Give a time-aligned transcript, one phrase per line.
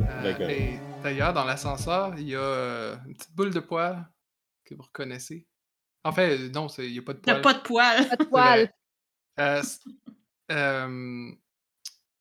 [0.00, 4.06] Euh, et D'ailleurs, dans l'ascenseur, il y a euh, une petite boule de poil
[4.64, 5.48] que vous reconnaissez.
[6.04, 7.40] En fait, euh, non, c'est- il n'y a pas de poil.
[7.42, 8.08] pas de poils.
[8.08, 8.72] Pas de poil.
[9.40, 9.62] Euh,
[10.50, 11.32] euh,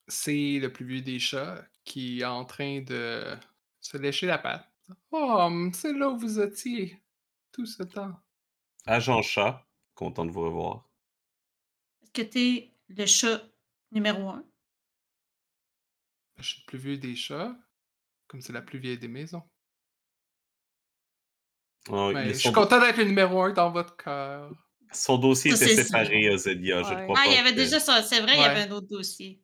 [0.07, 3.25] c'est le plus vieux des chats qui est en train de
[3.81, 4.67] se lécher la patte.
[5.11, 7.01] Oh, c'est là où vous étiez
[7.51, 8.19] tout ce temps.
[8.85, 9.65] Agent chat,
[9.95, 10.87] content de vous revoir.
[12.03, 13.41] Est-ce que t'es le chat
[13.91, 14.45] numéro un?
[16.39, 17.55] Je suis le plus vieux des chats,
[18.27, 19.43] comme c'est la plus vieille des maisons.
[21.89, 24.51] Oh, Mais il- je suis content d'être le numéro un dans votre cœur.
[24.93, 26.83] Son dossier Ça, était séparé, Ozélia.
[26.83, 27.03] Je Ouais.
[27.03, 28.01] crois Ah, pas il y avait que- déjà ça.
[28.03, 29.41] C'est vrai, il y avait un autre dossier.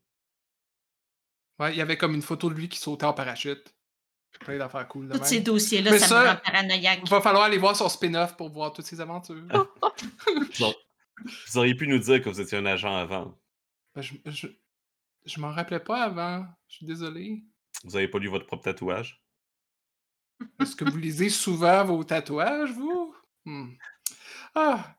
[1.60, 3.74] Ouais, il y avait comme une photo de lui qui sautait en parachute.
[4.42, 7.00] Plein d'affaires cool Tous ces dossiers-là, ça, ça- me rend paranoïaque.
[7.04, 9.36] Il va falloir aller voir son spin-off pour voir toutes ses aventures.
[9.52, 10.76] Vous aur-
[11.48, 13.36] vous auriez pu nous dire que vous étiez un agent avant.
[13.96, 14.48] Ben, je je,
[15.26, 16.46] je m'en rappelais pas avant.
[16.68, 17.42] Je suis désolé.
[17.84, 19.24] Vous avez pas lu votre propre tatouage?
[20.60, 23.16] Est-ce que vous lisez souvent vos tatouages, vous?
[23.46, 23.72] Hmm.
[24.54, 24.96] Ah!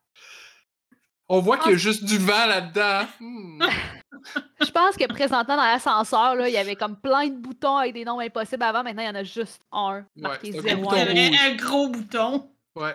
[1.28, 3.06] On voit qu'il y a juste du vent là-dedans.
[3.20, 3.62] Hmm.
[4.60, 7.94] Je pense que présentement dans l'ascenseur, là, il y avait comme plein de boutons avec
[7.94, 8.82] des noms impossibles avant.
[8.82, 10.82] Maintenant, il y en a juste un marqué c'est un zéro.
[10.82, 11.38] bouton Il y avait rouge.
[11.42, 12.50] un gros bouton.
[12.74, 12.94] Ouais,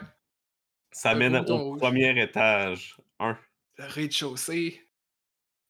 [0.91, 1.79] Ça Un mène au rouge.
[1.79, 2.97] premier étage.
[3.19, 3.37] Un.
[3.77, 4.81] le rez-de-chaussée.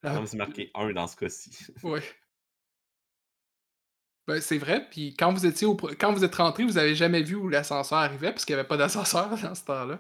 [0.04, 1.52] Ah, Comme c'est marqué un dans ce cas-ci.
[1.84, 2.02] Ouais.
[4.26, 7.22] Ben, c'est vrai, puis quand vous étiez au quand vous êtes rentré, vous avez jamais
[7.22, 10.00] vu où l'ascenseur arrivait, parce qu'il n'y avait pas d'ascenseur dans ce temps-là.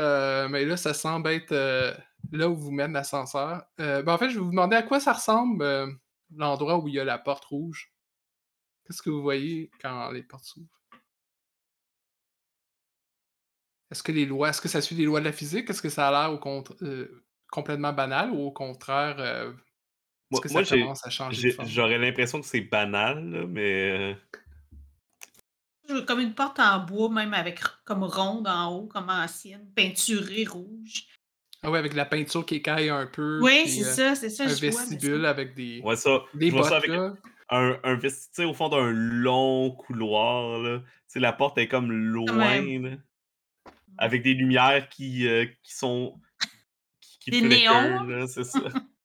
[0.00, 1.94] Euh, mais là, ça semble être euh,
[2.32, 3.64] là où vous mène l'ascenseur.
[3.80, 5.64] Euh, ben, en fait, je vais vous demander à quoi ça ressemble
[6.34, 7.92] l'endroit où il y a la porte rouge.
[8.84, 10.68] Qu'est-ce que vous voyez quand les portes s'ouvrent?
[13.90, 15.70] Est-ce que les lois, est-ce que ça suit les lois de la physique?
[15.70, 16.40] Est-ce que ça a l'air
[17.50, 19.54] complètement banal ou au contraire, est-ce
[20.30, 24.16] Moi, que ça moi, commence à changer j'aurais l'impression que c'est banal, là, mais.
[25.88, 29.66] Je veux Comme une porte en bois, même avec comme ronde en haut, comme ancienne,
[29.74, 31.06] peinturée rouge.
[31.62, 33.40] Ah ouais, avec la peinture qui écaille un peu.
[33.42, 34.44] Oui, c'est euh, ça, c'est ça.
[34.44, 36.22] Un je vois, vestibule ça- avec des, Ouais, ça.
[36.34, 37.14] des je vois bottes, ça avec là.
[37.50, 40.80] un, un vesti- tu sais, au fond d'un long couloir, là.
[41.14, 42.96] La porte est comme loin, là,
[43.96, 46.20] avec des lumières qui, euh, qui sont.
[47.00, 48.02] qui, qui Des néons.
[48.04, 48.60] là, c'est ça.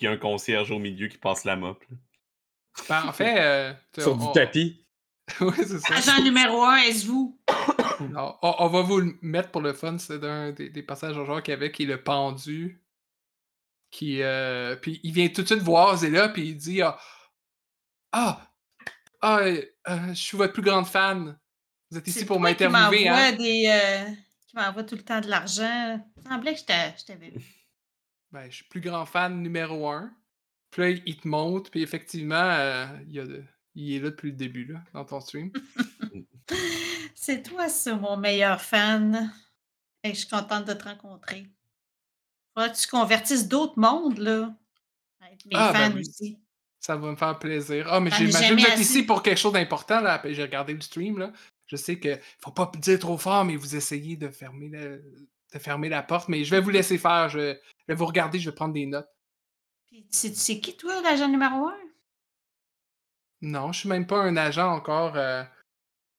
[0.00, 1.84] Puis un concierge au milieu qui passe la mop.
[2.88, 4.86] Ben, en fait, euh, Sur on- du tapis.
[5.42, 5.96] ouais, c'est ça.
[5.96, 7.38] Agent numéro un, est-ce vous?
[8.00, 9.98] On, on va vous le mettre pour le fun.
[9.98, 12.82] C'est un des, des passages au genre qu'il y avait qui est le pendu.
[13.90, 16.98] Qui, euh, puis il vient tout de suite voir Zéla, puis il dit Ah,
[18.12, 18.50] ah,
[19.20, 19.60] ah, euh,
[20.08, 21.38] je suis votre plus grande fan.
[21.90, 23.32] Vous êtes ici pour m'interviewer, m'envoie hein?
[23.32, 23.66] des.
[23.68, 24.10] euh,
[24.46, 26.02] qui m'envoie tout le temps de l'argent.
[26.16, 27.59] Il semblait que je t'avais vu.
[28.32, 30.12] Ben, je suis plus grand fan numéro un.
[30.70, 33.42] Puis là, il te montre, puis effectivement, euh, il, y a de-
[33.74, 35.50] il est là depuis le début, là, dans ton stream.
[37.14, 39.32] C'est toi, ça, mon meilleur fan.
[40.02, 41.46] Et je suis contente de te rencontrer.
[42.54, 44.54] Faudrait que tu convertisses d'autres mondes, là?
[45.20, 46.00] Avec mes Ah, ben fans oui.
[46.00, 46.38] aussi.
[46.78, 47.86] Ça va me faire plaisir.
[47.90, 50.20] Ah, mais j'imagine que vous êtes ici pour quelque chose d'important, là.
[50.24, 51.32] J'ai regardé le stream, là.
[51.66, 55.04] Je sais que faut pas dire trop fort, mais vous essayez de fermer, le-
[55.52, 56.28] de fermer la porte.
[56.28, 57.28] Mais je vais vous laisser faire.
[57.28, 57.58] Je
[57.88, 59.08] vais vous regarder, je vais prendre des notes.
[59.86, 61.76] Puis, c'est c'est qui, toi, l'agent numéro un?
[63.42, 65.16] Non, je suis même pas un agent encore.
[65.16, 65.42] euh,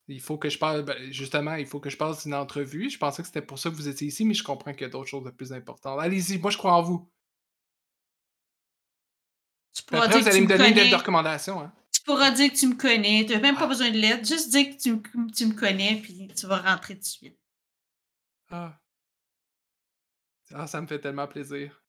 [0.08, 0.84] il faut que je parle.
[0.84, 2.90] ben, justement, il faut que je passe une entrevue.
[2.90, 4.86] Je pensais que c'était pour ça que vous étiez ici, mais je comprends qu'il y
[4.86, 6.00] a d'autres choses de plus importantes.
[6.02, 7.10] Allez-y, moi je crois en vous.
[9.74, 10.92] Tu pourras après, dire vous que allez tu me donner une lettre connais.
[10.92, 11.62] de recommandation.
[11.62, 11.74] Hein?
[11.94, 13.26] Tu pourras dire que tu me connais.
[13.26, 13.68] Tu n'as même pas Ah.
[13.68, 14.28] besoin de lettre.
[14.28, 17.40] Juste dire que tu me, tu me connais, puis tu vas rentrer tout de suite.
[18.50, 18.78] Ah.
[20.54, 21.82] Ah, ça me fait tellement plaisir.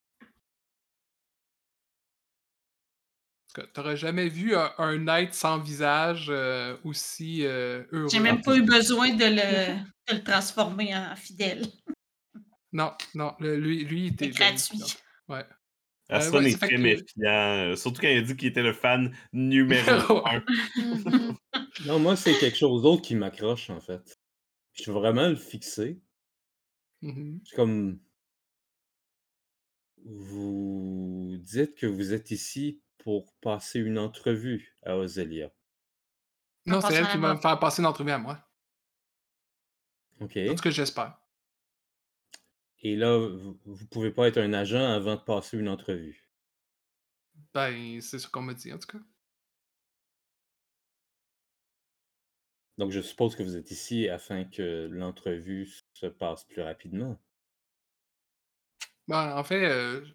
[3.55, 8.09] Parce que t'aurais jamais vu un, un être sans visage euh, aussi euh, heureux.
[8.11, 9.79] J'ai même pas eu besoin de le,
[10.09, 11.63] de le transformer en fidèle.
[12.75, 14.81] Non, non, le- lui, lui, il était gratuit.
[15.29, 15.45] Ouais.
[16.09, 18.63] Aston Euh, ouais, est très que- méfiant, euh, surtout quand il a dit qu'il était
[18.63, 19.83] le fan numéro
[20.27, 20.43] un.
[21.85, 24.19] Non, moi, c'est quelque chose d'autre qui m'accroche, en fait.
[24.73, 26.01] Je veux vraiment le fixer.
[27.03, 27.43] Mhm.
[27.45, 28.01] C'est comme.
[30.05, 35.53] Vous dites que vous êtes ici pour passer une entrevue à Ozelia.
[36.67, 38.39] Non, c'est elle qui va me faire passer une entrevue à moi.
[40.21, 40.37] OK.
[40.37, 41.19] En tout cas, j'espère.
[42.81, 46.29] Et là, vous vous pouvez pas être un agent avant de passer une entrevue?
[47.55, 49.05] Ben, c'est ce qu'on m'a dit, en tout cas.
[52.79, 57.21] Donc je suppose que vous êtes ici afin que l'entrevue se passe plus rapidement?
[59.09, 60.07] Ben, en fait, heu,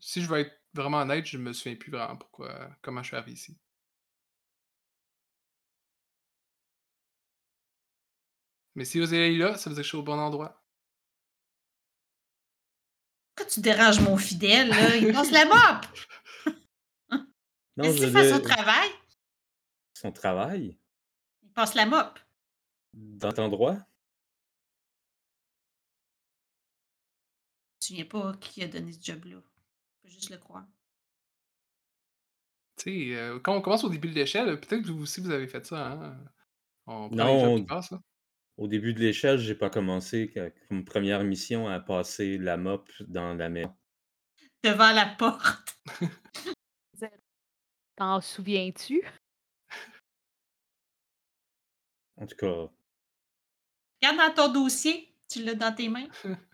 [0.00, 3.16] si je veux être vraiment honnête, je me souviens plus vraiment pourquoi comment je suis
[3.16, 3.58] arrivé ici.
[8.74, 10.64] Mais si vous allez là, ça veut dire que je suis au bon endroit.
[13.34, 14.96] Pourquoi tu déranges mon fidèle, là?
[14.96, 15.86] Il passe la mop!
[17.76, 18.90] Non, je faire son travail?
[19.94, 20.78] son travail?
[21.42, 22.18] Il passe la mop.
[22.92, 23.78] Dans cet endroit?
[27.88, 29.36] Souviens pas qui a donné ce job-là.
[30.02, 30.66] Faut juste le croire.
[32.76, 35.30] Tu sais, heu, quand on commence au début de l'échelle, peut-être que vous aussi vous
[35.30, 36.24] avez fait ça, hein?
[36.86, 37.80] On Non, là.
[38.56, 40.32] au début de l'échelle, j'ai pas commencé
[40.68, 43.74] comme première mission à passer la mop dans la maison.
[44.62, 45.78] Devant la porte.
[47.96, 49.02] T'en souviens-tu?
[52.16, 52.70] En tout cas,
[54.00, 55.12] Regarde dans ton dossier.
[55.28, 56.08] Tu l'as dans tes mains.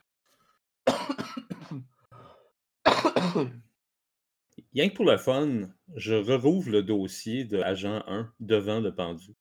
[4.74, 9.34] rien que pour le fun, je rouvre le dossier de agent 1 devant le pendu.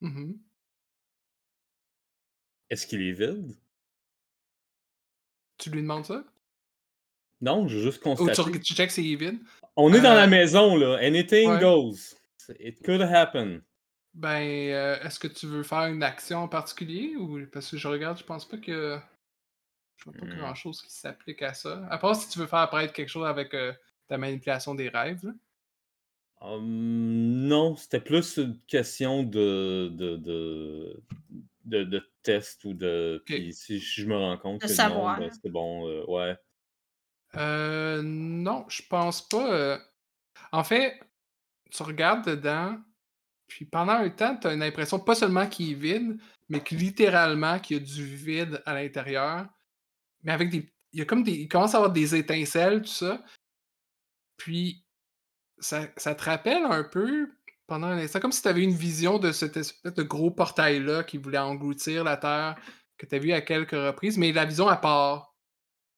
[0.00, 0.34] Mmh
[2.70, 3.56] Est-ce qu'il est vide?
[5.58, 6.24] Tu lui demandes ça?
[7.40, 9.38] Non, j'ai juste Ou tu tu checkes s'il est vide?
[9.76, 10.98] On est dans la Euh maison, là.
[11.00, 11.60] Anything ouais.
[11.60, 12.14] goes.
[12.60, 13.62] It could happen.
[14.14, 17.88] Ben, heu, est-ce que tu veux faire une action en particulier ou parce que je
[17.88, 18.98] regarde, je pense pas que
[20.04, 20.34] je vois pas Mmh.
[20.36, 21.86] grand-chose qui s'applique à ça.
[21.90, 23.74] À part si tu veux faire apparaître quelque chose avec, heu,
[24.08, 25.32] ta manipulation des rêves, là.
[26.40, 31.02] Hum, non, c'était plus une question de de de
[31.64, 35.30] de de test ou de puis si je me rends compte De que non, ben,
[35.32, 36.36] c'est bon, heu, ouais.
[37.34, 39.80] Heu, non, je pense pas,
[40.52, 41.00] en fait,
[41.70, 42.78] tu regardes dedans,
[43.48, 46.74] puis pendant un temps, tu as une impression pas seulement qu'il est vide, mais que
[46.76, 49.48] littéralement qu'il y a du vide à l'intérieur,
[50.24, 52.88] mais avec des il y a comme des il commence à avoir des étincelles, tout
[52.88, 53.22] ça.
[54.36, 54.84] Puis
[55.58, 57.30] ça ça te rappelle un peu,
[57.66, 61.04] pendant un instant, comme si tu avais une vision de cette espèce de gros portail-là
[61.04, 62.56] qui voulait engloutir la Terre,
[62.98, 65.34] que tu as vu à quelques reprises, mais la vision, elle part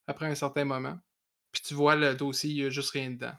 [0.07, 0.99] après un certain moment.
[1.53, 3.35] Puis tu vois le dossier, il y a juste rien dedans.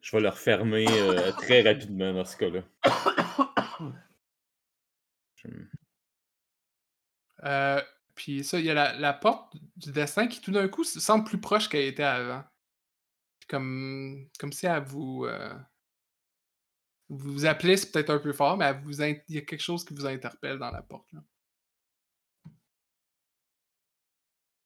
[0.00, 2.62] Je vais le refermer, heu, très rapidement dans ce cas-là.
[5.36, 5.48] Je
[7.44, 7.82] Heu,
[8.14, 11.24] puis ça, il y a la la porte du destin qui tout d'un coup semble
[11.24, 12.44] plus proche qu'elle était avant.
[13.48, 15.50] Comme comme si elle vous, heu
[17.10, 19.84] vous appelez, c'est peut-être un peu fort, mais elle vous il y a quelque chose
[19.84, 21.20] qui vous interpelle dans la porte, là.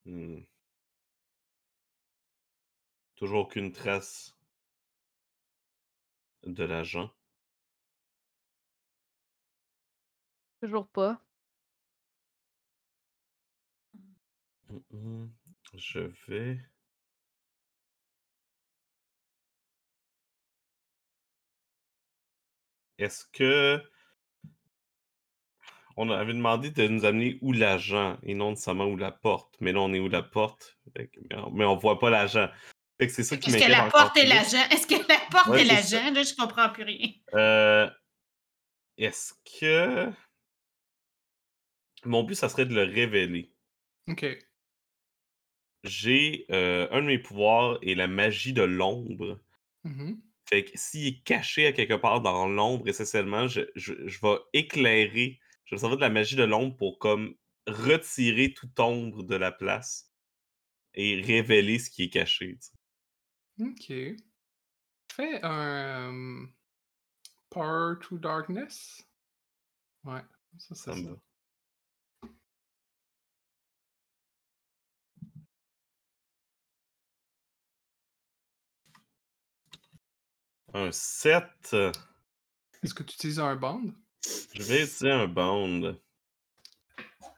[0.06, 0.44] Mmh.
[3.16, 4.34] Toujours aucune trace
[6.46, 7.10] de l'agent.
[10.62, 11.23] Toujours pas.
[14.90, 15.26] Mmh.
[15.74, 16.58] Je vais
[22.98, 23.82] Est-ce que
[25.96, 29.72] on avait demandé de nous amener où l'agent et non nécessairement où la porte, mais
[29.72, 30.78] là, on est où la porte?
[30.96, 32.48] Fait que mais on mais on voit pas l'agent.
[32.98, 34.28] Fait que c'est ça qui Est-ce que m'inquiète la encore porte est plus.
[34.28, 34.68] l'agent?
[34.70, 36.02] Est-ce que la porte Ouais, est c'est ça.
[36.02, 36.14] l'agent?
[36.14, 37.08] Là, je comprends plus rien.
[37.34, 37.90] Heu,
[38.96, 40.12] est-ce que
[42.04, 43.52] mon but, ça serait de le révéler.
[44.08, 44.24] OK.
[45.84, 49.40] J'ai, heu, un de mes pouvoirs est la magie de l'ombre.
[49.84, 54.18] Mmh Fait que s'il est caché à quelque part dans l'ombre, essentiellement, je je je
[54.22, 57.34] vais éclairer, je vais servir de la magie de l'ombre pour comme
[57.66, 60.14] retirer toute ombre de la place
[60.94, 62.72] et révéler ce qui est caché, tu sais.
[63.60, 64.16] OK.
[65.12, 66.54] Fais un, hem,
[67.50, 69.02] Power to Darkness?
[70.04, 70.22] Ouais,
[70.58, 71.18] ça, c'est Ça me
[80.74, 81.76] Un 7.
[82.82, 83.94] Est-ce que tu utilises un bond?
[84.54, 85.96] Je vais utiliser un bond.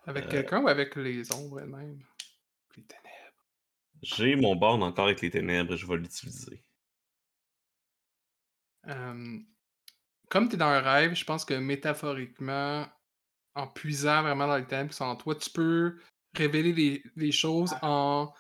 [0.06, 2.02] Avec Heu quelqu'un ou avec les ombres elles-mêmes?
[2.76, 3.44] Les ténèbres.
[4.02, 6.62] J'ai mon bond encore avec les ténèbres, je vais l'utiliser.
[10.28, 12.86] Comme tu es dans un rêve, je pense que métaphoriquement,
[13.54, 15.98] en puisant vraiment dans les ténèbres qui sont en toi, tu peux
[16.34, 18.32] révéler les les choses en,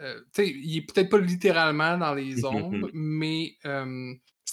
[0.00, 3.56] heu, tu sais, il est peut-être pas littéralement dans les ombres, mais,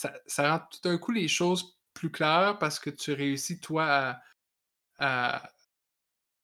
[0.04, 3.86] ça ça rend tout d'un coup les choses plus claires parce que tu réussis toi
[3.86, 4.22] à
[5.00, 5.50] à,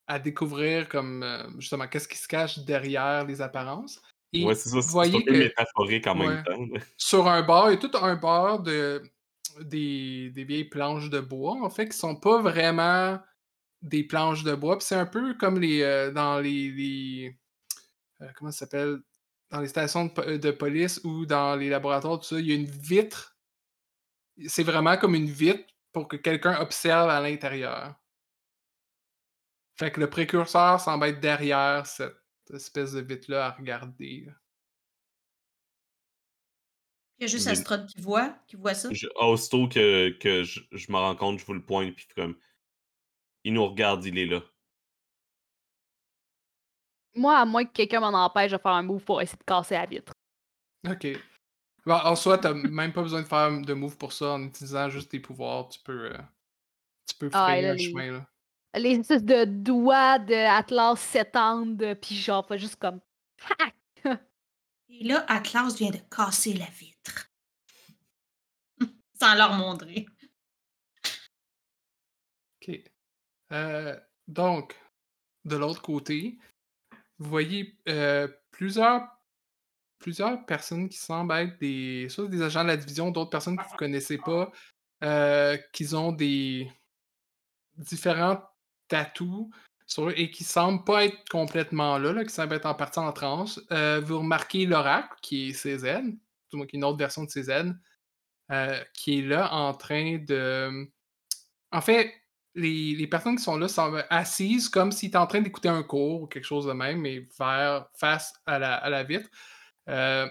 [0.08, 4.02] à découvrir comme euh, justement qu'est-ce qui se cache derrière les apparences.
[4.34, 4.82] Et Ouais, c'est ça.
[4.82, 6.66] C'est voyez que métaphorique en ouais, même temps.
[6.98, 9.02] sur un bord, il y a tout un bord de
[9.62, 13.20] des, des vieilles planches de bois, en fait, qui sont pas vraiment
[13.82, 14.78] des planches de bois.
[14.78, 17.38] Puis c'est un peu comme les euh, dans les, les-
[18.22, 19.00] euh, comment ça s'appelle?
[19.52, 22.56] Dans les stations de, de police ou dans les laboratoires, tout ça, il y a
[22.56, 23.36] une vitre.
[24.48, 27.96] C'est vraiment comme une vitre pour que quelqu'un observe à l'intérieur.
[29.78, 32.16] Fait que le précurseur semble être derrière cette
[32.54, 34.28] espèce de vitre-là à regarder.
[37.18, 38.90] Il y a juste Mais Astrod qui voit, qui voit ça?
[38.92, 42.38] je- aussitôt que, que je, je me rends compte, je vous le pointe, puis comme.
[43.44, 44.42] Il nous regarde, il est là.
[47.16, 49.76] Moi, à moins que quelqu'un m'en empêche de faire un move pour essayer de casser
[49.76, 50.14] la vitre.
[50.88, 51.08] Ok.
[51.86, 54.90] Bon, en soi, t'as même pas besoin de faire de move pour ça en utilisant
[54.90, 55.70] juste tes pouvoirs.
[55.70, 56.18] Tu peux, euh,
[57.08, 58.12] tu peux Ah, frayer et là, un les- chemin.
[58.12, 58.28] Là.
[58.76, 63.00] Les espèces de doigts de Atlas s'étendent, puis genre, fait juste comme.
[63.60, 63.76] Hack!
[64.90, 67.30] Et là, Atlas vient de casser la vitre.
[69.20, 70.06] Sans leur montrer.
[72.62, 72.80] Ok.
[73.52, 74.76] Euh, donc,
[75.46, 76.38] de l'autre côté,
[77.18, 79.08] vous voyez euh, plusieurs,
[80.00, 83.64] plusieurs personnes qui semblent être des, soit des agents de la division, d'autres personnes que
[83.64, 84.52] vous ne connaissez pas,
[85.04, 86.72] euh, qui ont des
[87.78, 88.42] différents
[88.88, 89.48] tatous
[89.86, 93.00] sur eux et qui semblent pas être complètement là, là, qui semblent être en partie
[93.00, 93.62] en transe.
[93.72, 96.02] Euh, vous remarquez l'oracle, qui est CZ,
[96.52, 97.74] du qui est une autre version de CZ,
[98.52, 100.90] euh, qui est là en train de.
[101.72, 102.12] En fait,
[102.56, 105.84] les, les personnes qui sont là semblent assises comme s'ils étaient en train d'écouter un
[105.84, 109.30] cours ou quelque chose de même, mais vers, face à la, à la vitre.
[109.90, 110.28] Euh,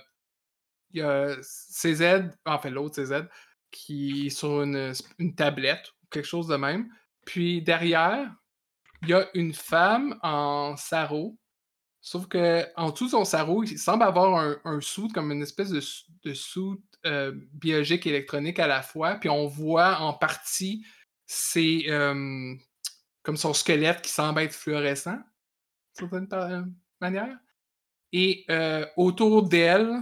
[0.93, 3.29] Il y a CZ, en fait l'autre CZ,
[3.71, 6.89] qui est sur une, une tablette ou quelque chose de même.
[7.27, 8.33] Puis derrière,
[9.03, 11.39] il y a une femme en sarrau.
[12.01, 15.71] Sauf que en dessous de son sarrau, il semble avoir un, suit, comme une espèce
[15.71, 15.83] de,
[16.25, 19.17] de suit euh, biologique électronique à la fois.
[19.17, 20.85] Puis on voit en partie
[21.29, 22.55] c'est euh,
[23.23, 25.19] comme son squelette qui semble être fluorescent,
[25.99, 27.39] d'une certaine manière.
[28.13, 30.01] Et euh, autour d'elle,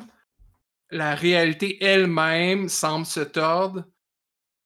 [0.91, 3.85] la réalité elle-même semble se tordre.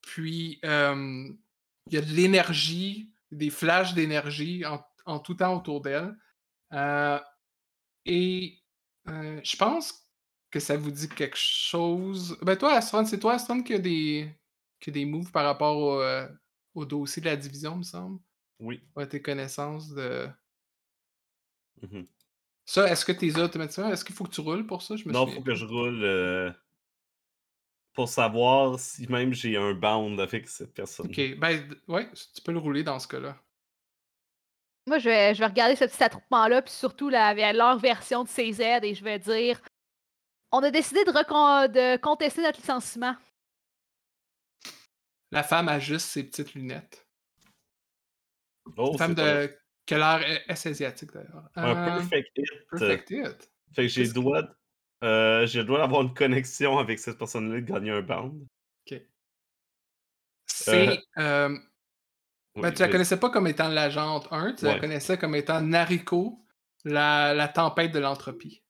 [0.03, 1.29] Puis euh,
[1.87, 6.15] il y a de l'énergie, des flashs d'énergie en, en tout temps autour d'elle.
[6.73, 7.19] Euh,
[8.05, 8.59] et
[9.07, 10.07] je pense
[10.51, 12.37] que ça vous dit quelque chose.
[12.43, 14.33] Ben toi, Astron, c'est toi, Astron, qui a des,
[14.79, 16.03] qui a des moves par rapport au,
[16.75, 18.21] au dossier de la division, me semble.
[18.61, 18.81] Oui.
[18.95, 20.29] Ouais, tes connaissances de.
[21.83, 22.07] Mhm.
[22.71, 23.91] Ça, est-ce que t'es automatiquement?
[23.91, 24.95] Est-ce qu'il faut que tu roules pour ça?
[24.95, 26.53] Je me Non, souviens faut que je roule euh,
[27.95, 31.07] pour savoir si même j'ai un bound avec cette personne.
[31.07, 33.37] Ok, ben ouais, tu peux le rouler dans ce cas-là.
[34.87, 38.29] Moi, je vais, je vais regarder ce petit attroupement-là, puis surtout la, leur version de
[38.29, 39.61] CZ, et je vais dire
[40.53, 43.17] on a décidé de, contester notre licenciement.
[45.33, 47.05] La femme a juste ses petites lunettes.
[48.77, 49.59] Oh, Une femme c'est un, de.
[49.87, 51.49] Qui a l'air euh, est asiatique d'ailleurs.
[51.55, 52.47] un Euh, perfect hit.
[52.71, 53.51] perfect hit.
[53.75, 54.43] Fait que j'ai le droit,
[55.05, 58.47] euh, j'ai le droit d'avoir une connexion avec cette personne-là, de gagner un bound.
[60.47, 61.01] C'est.
[61.19, 61.49] euh,
[62.57, 65.61] Oui, ben, tu la connaissais pas comme étant l'agente 1, tu la connaissais comme étant
[65.63, 66.45] Nariko,
[66.85, 68.63] la, la tempête de l'entropie.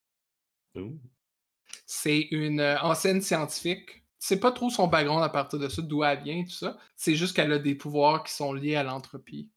[1.87, 4.05] C'est une euh, ancienne scientifique.
[4.21, 6.77] Tu sais pas trop son background à partir de ça, d'où elle vient, tout ça.
[6.95, 9.51] C'est juste qu'elle a des pouvoirs qui sont liés à l'entropie.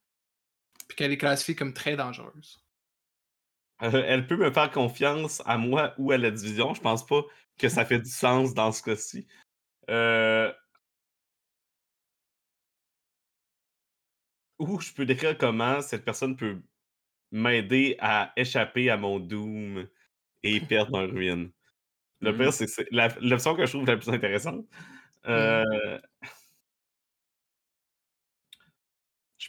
[0.94, 2.64] Puis qu'elle est classifiée comme très dangereuse.
[3.82, 6.76] Euh, elle peut me faire confiance à moi ou à la division.
[6.76, 7.24] Je pense pas
[7.58, 9.28] que ça fait du sens dans ce cas-ci.
[9.90, 10.54] Euh...
[14.60, 16.62] Ou je peux décrire comment cette personne peut
[17.32, 19.88] m'aider à échapper à mon doom
[20.44, 21.52] et perdre un ruine.
[22.22, 24.64] Le pire, c'est que c'est la- l'option que je trouve la plus intéressante.
[25.26, 26.30] Euh, Je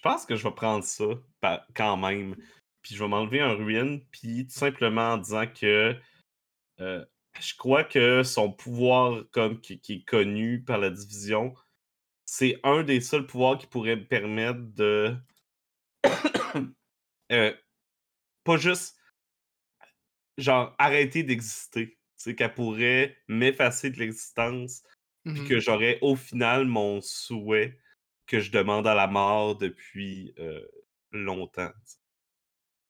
[0.05, 1.05] pense que je vais prendre ça
[1.75, 2.37] quand même.
[2.83, 5.97] Puis je vais m'enlever un ruine, puis tout simplement en disant que
[6.81, 7.05] euh,
[7.41, 11.55] je crois que son pouvoir comme qui, qui est connu par la division,
[12.27, 15.17] c'est un des seuls pouvoirs qui pourrait me permettre de
[17.33, 17.55] euh,
[18.45, 18.99] pas juste
[20.37, 21.99] genre arrêter d'exister.
[22.17, 24.83] C'est qu'elle pourrait m'effacer de l'existence,
[25.25, 25.49] puis Mhm.
[25.49, 27.79] que j'aurais au final mon souhait
[28.27, 30.67] que je demande à la mort depuis euh,
[31.13, 31.73] longtemps.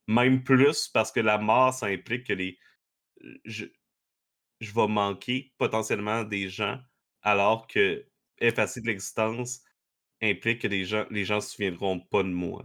[0.06, 2.58] Même plus parce que la mort, ça implique que les.
[3.44, 3.66] Je,
[4.60, 6.80] je vais manquer potentiellement des gens,
[7.22, 8.06] alors que
[8.38, 9.62] effacer de l'existence,
[10.22, 12.64] implique que les gens les gens se souviendront pas de moi,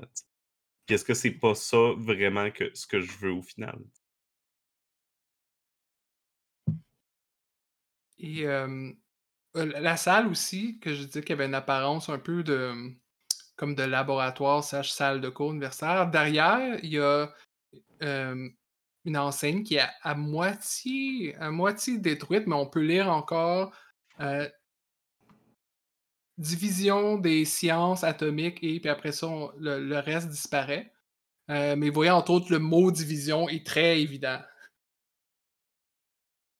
[0.89, 3.79] est-ce que c'est pas ça vraiment que ce que je veux au final?
[8.17, 8.95] Et heu,
[9.55, 12.71] la la salle aussi, que je disais qu'il y avait une apparence un peu de,
[12.73, 12.95] mmh,
[13.55, 16.09] comme de laboratoire slash salle de cours universitaire.
[16.09, 17.33] Derrière, il y a,
[19.05, 23.73] une enseigne qui est à moitié à moitié détruite, mais on peut lire encore,
[24.21, 24.49] heu
[26.37, 29.27] division des sciences atomiques et puis après ça,
[29.59, 30.93] le reste disparaît.
[31.49, 34.39] Heu, mais vous voyez entre autres le mot division est très évident.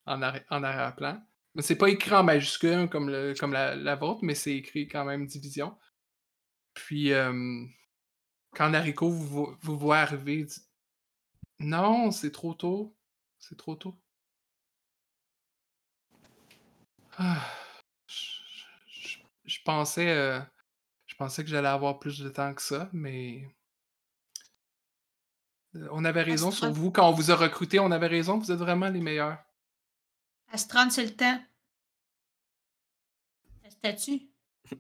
[0.05, 0.21] En
[0.63, 1.21] arrière-plan.
[1.55, 4.87] Mais c'est pas écrit en majuscule comme le comme la la vôtre, mais c'est écrit
[4.87, 5.77] quand même division.
[6.73, 7.11] Puis,
[8.55, 10.61] quand Nariko vous vo vous voit arriver, il dit:
[11.59, 12.95] «Non, c'est trop tôt,
[13.39, 13.95] c'est trop tôt».
[17.17, 17.45] Ah,
[19.45, 20.41] je pensais, heu,
[21.07, 23.43] je pensais que j'allais avoir plus de temps que ça, mais
[25.75, 28.51] heu, on avait raison sur vous quand on vous a recrutés, on avait raison, vous
[28.51, 29.43] êtes vraiment les meilleurs.
[30.51, 31.39] Astron, c'est le temps.
[33.63, 34.29] La statue.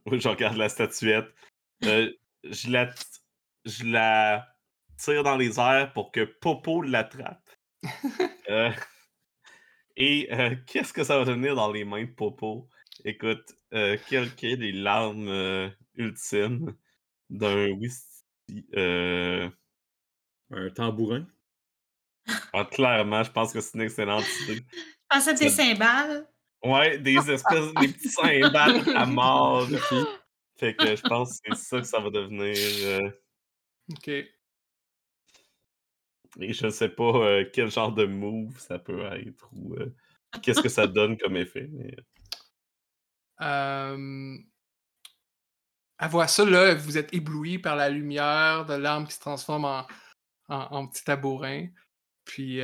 [0.05, 1.33] Oui, je regarde la statuette.
[1.83, 2.93] Heu, je la t
[3.65, 4.47] je la
[4.97, 7.49] tire dans les airs pour que Popo l'attrape.
[8.47, 8.73] Heu
[9.97, 12.69] et heu, qu'est-ce que ça va devenir dans les mains de Popo?
[13.05, 16.75] Écoute, quelles quelles les larmes, heu, ultimes
[17.29, 18.65] d'un whisky,
[20.51, 21.25] Un tambourin?
[22.53, 24.63] Ah clairement, je pense que c'est une excellente idée.
[25.09, 26.27] Pensais à tes Ça cymbales.
[26.63, 29.61] Ouais, des espèces des petits cymbales à mort.
[29.69, 30.07] Magnifique.
[30.59, 33.13] Fait que je pense que c'est ça que ça va devenir, heu
[33.91, 34.07] OK.
[36.39, 39.95] et je sais pas, heu, quel genre de move ça peut être ou, heu,
[40.43, 41.95] qu'est-ce que ça donne comme effet, mais
[43.39, 44.45] Hem
[46.01, 49.65] elle voit ça, là, vous êtes éblouis par la lumière de l'arme qui se transforme
[49.65, 49.85] en
[50.49, 51.67] en en petit tabourin.
[52.25, 52.61] Puis,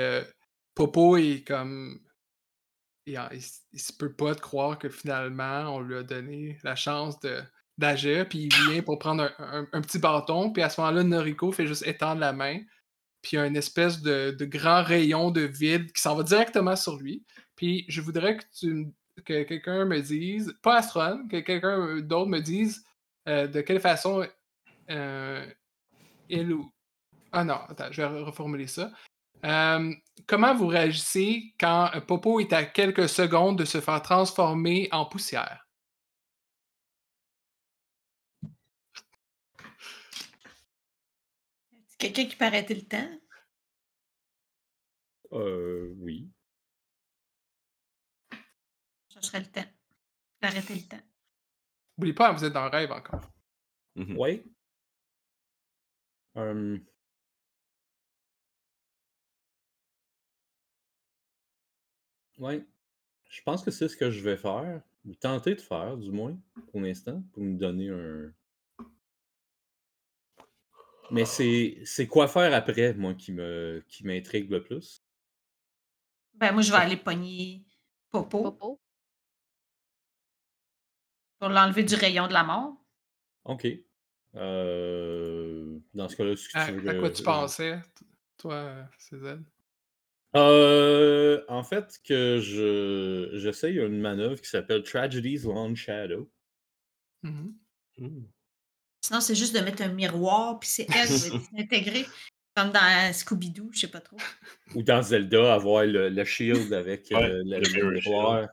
[0.75, 2.04] Popo est comme
[3.05, 3.19] il
[3.73, 7.17] il se peut pas de croire que finalement on lui a donné la chance
[7.77, 11.03] d'agir, puis il vient pour prendre un un un petit bâton, puis à ce moment-là,
[11.03, 12.59] Noriko fait juste étendre la main,
[13.21, 16.23] puis il y a une espèce de de grand rayon de vide qui s'en va
[16.23, 17.25] directement sur lui.
[17.55, 18.93] Puis je voudrais que tu
[19.25, 22.83] que quelqu'un me dise, pas Astron, que quelqu'un, d'autre me dise,
[23.29, 24.27] heu, de quelle façon,
[24.91, 25.55] heu,
[26.29, 26.71] il ou
[27.31, 28.91] ah non, attends, je vais re reformuler ça.
[29.43, 29.95] Hem,
[30.27, 35.67] comment vous réagissez quand, Popo est à quelques secondes de se faire transformer en poussière?
[41.97, 43.09] Quelqu'un qui peut arrêter le temps?
[45.31, 46.29] Heu, oui.
[49.09, 49.65] Ça serait le temps.
[50.41, 51.03] D'arrêter le temps.
[51.97, 53.31] Oubliez pas, vous êtes dans le rêve encore.
[53.95, 54.17] Mmh mh.
[54.17, 54.43] Ouais.
[56.35, 56.85] Hem
[62.37, 62.65] Ouais.
[63.29, 66.37] Je pense que c'est ce que je vais faire, ou tenter de faire du moins,
[66.71, 68.33] pour l'instant, pour me donner un
[71.11, 75.03] mais c'est c'est quoi faire après, moi, qui me qui m'intrigue le plus?
[76.33, 77.63] Ben, moi, je vais aller pogner
[78.11, 78.79] Popo Popo.
[81.39, 82.75] pour l'enlever du rayon de la mort.
[83.45, 83.67] OK.
[84.35, 87.81] Heu, dans ce cas-là, est-ce que À tu veux à quoi tu pensais,
[88.37, 88.85] toi, heu,
[90.35, 96.29] Heu, en fait, que je j'essaye une manœuvre qui s'appelle Tragedy's Long Shadow.
[97.23, 97.55] Mmh mh.
[97.97, 98.25] Mmh.
[99.01, 101.27] Sinon, c'est juste de mettre un miroir, puis c'est elle qui va
[101.59, 102.11] être intégrée,
[102.55, 104.17] comme dans Scooby-Doo, je sais pas trop.
[104.75, 108.47] Ou dans Zelda, avoir le le shield avec, Ouais, heu, le le le mirror miroir.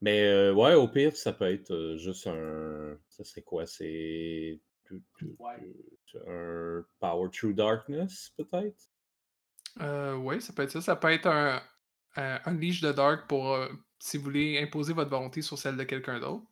[0.00, 3.66] Mais, heu, ouais, au pire, ça peut être, heu, juste un ça serait quoi?
[3.66, 4.60] C'est
[6.26, 8.88] un Power Through Darkness, peut-être?
[9.80, 10.80] Heu, oui, ça peut être ça.
[10.80, 11.62] Ça peut être un
[12.16, 15.84] un Unleash the Dark pour, heu, si vous voulez imposer votre volonté sur celle de
[15.84, 16.44] quelqu'un d'autre.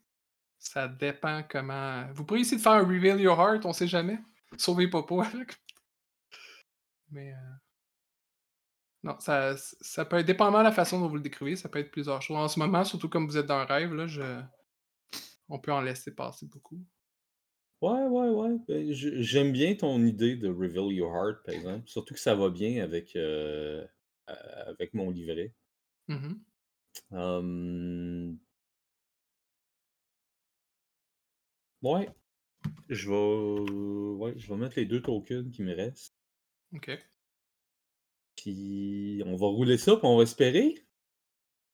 [0.58, 4.18] Ça dépend comment vous pourriez essayer de faire un Reveal Your Heart, on sait jamais.
[4.56, 5.56] Sauver Popo avec.
[7.10, 7.34] Mais,
[9.02, 11.78] non, ça ça peut être dépendamment de la façon dont vous le décrivez, ça peut
[11.78, 12.36] être plusieurs choses.
[12.36, 14.42] En ce moment, surtout comme vous êtes dans un rêve, là, je
[15.48, 16.80] on peut en laisser passer beaucoup.
[17.80, 18.92] Ouais, ouais, ouais.
[18.92, 21.88] Je j'aime bien ton idée de Reveal Your Heart, par exemple.
[21.88, 23.86] Surtout que ça va bien avec, heu,
[24.26, 24.32] a
[24.68, 25.54] avec mon livret.
[26.08, 26.34] Mmh
[31.82, 32.08] Ouais.
[32.90, 33.72] Je vais
[34.16, 36.16] ouais, je vais mettre les 2 tokens qui me restent.
[36.74, 36.90] OK.
[38.36, 40.74] Puis on va rouler ça, puis on va espérer.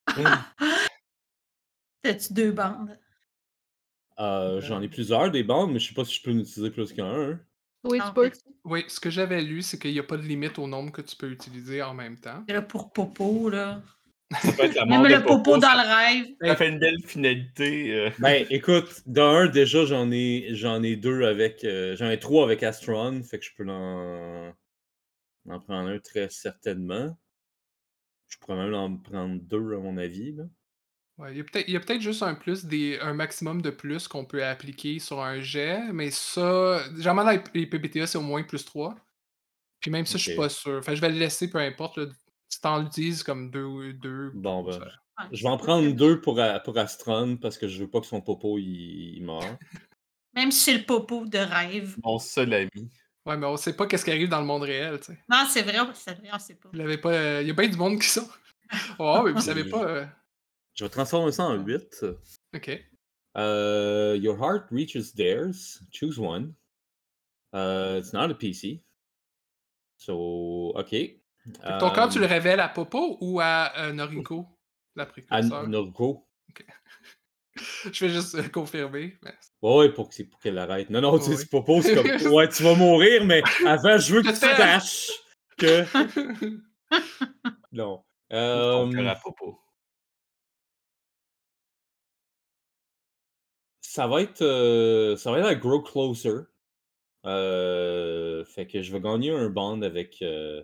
[0.17, 0.67] Mmh.
[2.03, 2.97] T'as-tu deux bandes?
[4.19, 6.71] Euh, J'en ai plusieurs des bandes, mais je sais pas si je peux en utiliser
[6.71, 7.05] plus qu'un.
[7.33, 7.41] hein.
[7.85, 8.31] Oui, tu peux.
[8.31, 10.91] fait Oui, ce que j'avais lu, c'est qu'il n'y a pas de limite au nombre
[10.91, 12.43] que tu peux utiliser en même temps.
[12.49, 13.83] là pour Popo, là.
[14.43, 15.89] Ça peut être la mort Même de le Popo Popo, dans ça- le
[16.23, 16.35] rêve.
[16.43, 17.95] Ça fait une belle finalité.
[17.95, 18.11] euh.
[18.19, 21.63] Ben, écoute, d'un, déjà, j'en ai, j'en ai deux avec.
[21.63, 24.53] euh, j'en ai trois avec Astron, fait que je peux en,
[25.49, 27.17] en prendre un très certainement.
[28.29, 30.33] Je pourrais même en prendre deux, à mon avis.
[30.33, 30.45] Là.
[31.19, 33.63] Ouais, il y a peut-être il y a peut-être juste un plus des un maximum
[33.63, 38.07] de plus qu'on peut appliquer sur un jet, mais ça, généralement dans les les PBTA,
[38.07, 38.95] c'est au moins plus 3.
[39.81, 40.39] Puis même ça, je suis Ok.
[40.39, 40.85] pas sûr.
[40.85, 41.97] Fait que je vais le laisser, peu importe.
[41.99, 42.07] Là,
[42.49, 44.79] si t'en utilises comme deux, ou deux Bon, ben, ça-
[45.19, 45.29] Ouais.
[45.33, 48.07] je vais en prendre deux pour, A- pour Astron parce que je veux pas que
[48.07, 49.41] son popo il, il meure.
[50.35, 51.97] Même si c'est le Popo de rêve.
[52.05, 52.91] Mon seul ami.
[53.25, 55.19] Ouais, mais on sait pas qu'est-ce qui arrive dans le monde réel, tu sais.
[55.31, 56.69] Non, c'est vrai, c'est vrai, on sait pas.
[56.71, 57.13] Vous l'avez pas.
[57.13, 58.29] euh, Il y a bien du monde qui sont.
[58.99, 59.83] Oh, mais vous savez pas.
[59.85, 60.05] euh,
[60.77, 62.05] Je vais transformer ça en 8.
[62.55, 62.69] Ok.
[63.37, 65.81] Uh, your heart reaches theirs.
[65.91, 66.55] Choose one.
[67.55, 68.83] Uh, it's not a PC.
[69.99, 70.95] So, OK.
[71.81, 74.47] Ton cœur, tu le Um, révèles à Popo ou à euh, Noriko,
[74.97, 75.69] la à précurseur?
[75.69, 76.27] Norgo.
[77.91, 79.17] Je vais juste euh, confirmer.
[79.23, 80.91] mais- Ouais, pour, que- pour qu'elle arrête.
[80.91, 81.37] Non, non, tu sais, Ouais.
[81.83, 82.07] c'est comme.
[82.35, 85.11] Ouais, tu vas mourir, mais avant, je veux que tu saches
[85.57, 85.85] que.
[87.73, 88.05] Non.
[88.29, 89.59] Ton cœur Euh, à Popo.
[93.97, 94.43] Ça va être.
[94.43, 96.41] euh, ça va être à Grow Closer.
[97.25, 100.21] Euh, fait que je vais gagner un band avec.
[100.21, 100.63] euh,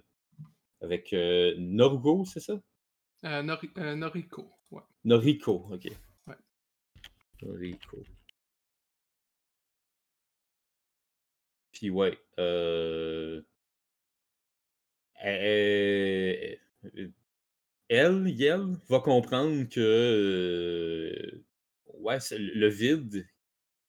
[0.83, 2.61] avec euh, Norgo, c'est ça?
[3.25, 4.51] Euh, Nori- Noriko.
[4.71, 4.83] Ouais.
[5.05, 5.88] Noriko, ok.
[6.27, 6.35] Ouais.
[7.42, 8.05] Noriko.
[11.73, 12.18] Puis ouais.
[17.88, 21.42] Elle, Yel, va comprendre que
[22.02, 23.26] ouais, le vide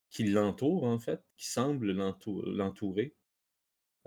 [0.10, 3.16] qui l'entoure, en fait, qui semble l'entou- l'entourer,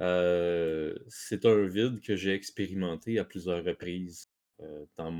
[0.00, 5.12] euh, c'est un vide que j'ai expérimenté à plusieurs reprises euh, dans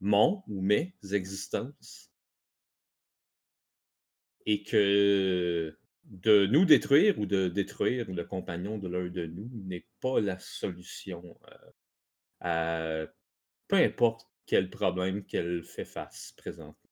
[0.00, 2.10] mon ou mes existences.
[4.46, 9.86] Et que de nous détruire ou de détruire le compagnon de l'un de nous n'est
[10.00, 11.70] pas la solution euh,
[12.40, 13.06] à
[13.68, 16.89] peu importe quel problème qu'elle fait face présentement.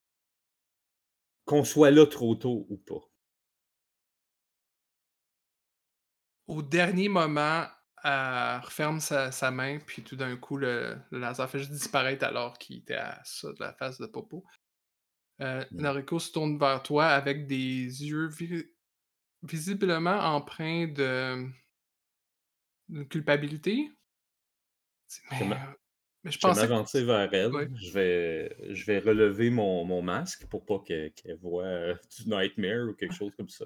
[1.48, 3.00] Qu'on soit là trop tôt ou pas.
[6.46, 7.64] Au dernier moment,
[8.04, 12.24] elle referme sa, sa main, puis tout d'un coup, le, le laser fait juste disparaître
[12.26, 14.44] alors qu'il était à ça de la face de Popo.
[15.40, 15.80] Euh, Mm.
[15.82, 17.56] Noriko se tourne vers toi avec des
[17.86, 18.66] yeux vi-
[19.42, 21.48] visiblement empreints de,
[22.88, 23.90] de culpabilité.
[25.30, 25.56] Mais,
[26.24, 27.50] mais je Je vais que- m'avancer vers elle.
[27.76, 32.28] Je, vais, je vais relever mon, mon masque pour pas qu'elle qu'elle voie euh, du
[32.28, 33.64] nightmare ou quelque chose comme ça.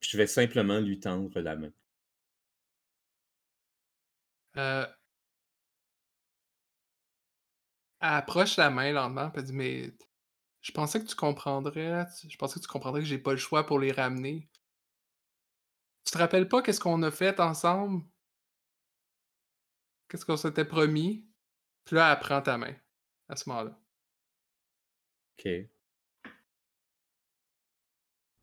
[0.00, 1.72] Puis je vais simplement lui tendre la main.
[4.56, 4.86] Euh,
[8.00, 9.92] elle approche la main lentement, elle dit Mais
[10.62, 12.06] je pensais que tu comprendrais.
[12.28, 14.50] Je pensais que tu comprendrais que j'ai pas le choix pour les ramener.
[16.04, 18.04] Tu te rappelles pas qu'est-ce qu'on a fait ensemble?
[20.08, 21.29] Qu'est-ce qu'on s'était promis?
[21.84, 22.74] Puis là, elle prend ta main
[23.28, 23.78] à ce moment-là.
[25.38, 25.48] OK.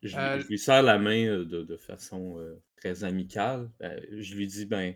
[0.02, 3.70] Je, lui- Euh, je lui serre la main euh, de, de façon euh, très amicale.
[3.82, 4.94] Euh, je lui dis ben,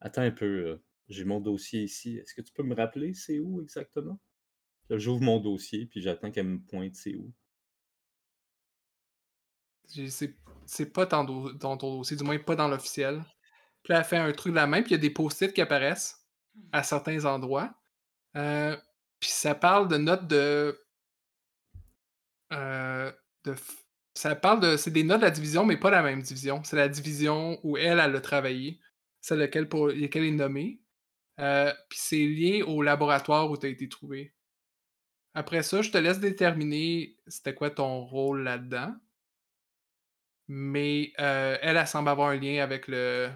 [0.00, 2.18] attends un peu, j'ai mon dossier ici.
[2.18, 4.18] Est-ce que tu peux me rappeler c'est où exactement?
[4.90, 7.32] J'ouvre mon dossier puis j'attends qu'elle me pointe c'est où.
[10.66, 13.22] C'est pas dans ton dossier, du moins pas dans l'officiel.
[13.82, 15.52] Puis là, elle fait un truc de la main, puis il y a des post-it
[15.52, 16.27] qui apparaissent
[16.72, 17.74] à certains endroits.
[18.36, 18.76] Euh,
[19.20, 20.78] puis ça parle de notes de.
[22.52, 23.12] euh,
[24.14, 24.76] ça parle de.
[24.76, 26.62] C'est des notes de la division, mais pas la même division.
[26.64, 28.80] C'est la division où elle, elle a travaillé.
[29.20, 30.80] Celle laquelle, pour laquelle est nommée.
[31.40, 34.34] Euh, puis c'est lié au laboratoire où tu as été trouvé.
[35.34, 38.94] Après ça, je te laisse déterminer c'était quoi ton rôle là-dedans.
[40.48, 43.30] Mais elle, elle semble avoir un lien avec le,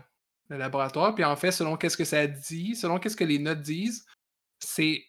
[0.48, 1.14] le laboratoire.
[1.14, 4.06] Puis en fait, selon qu'est-ce que ça dit, selon qu'est-ce que les notes disent,
[4.58, 5.04] c'est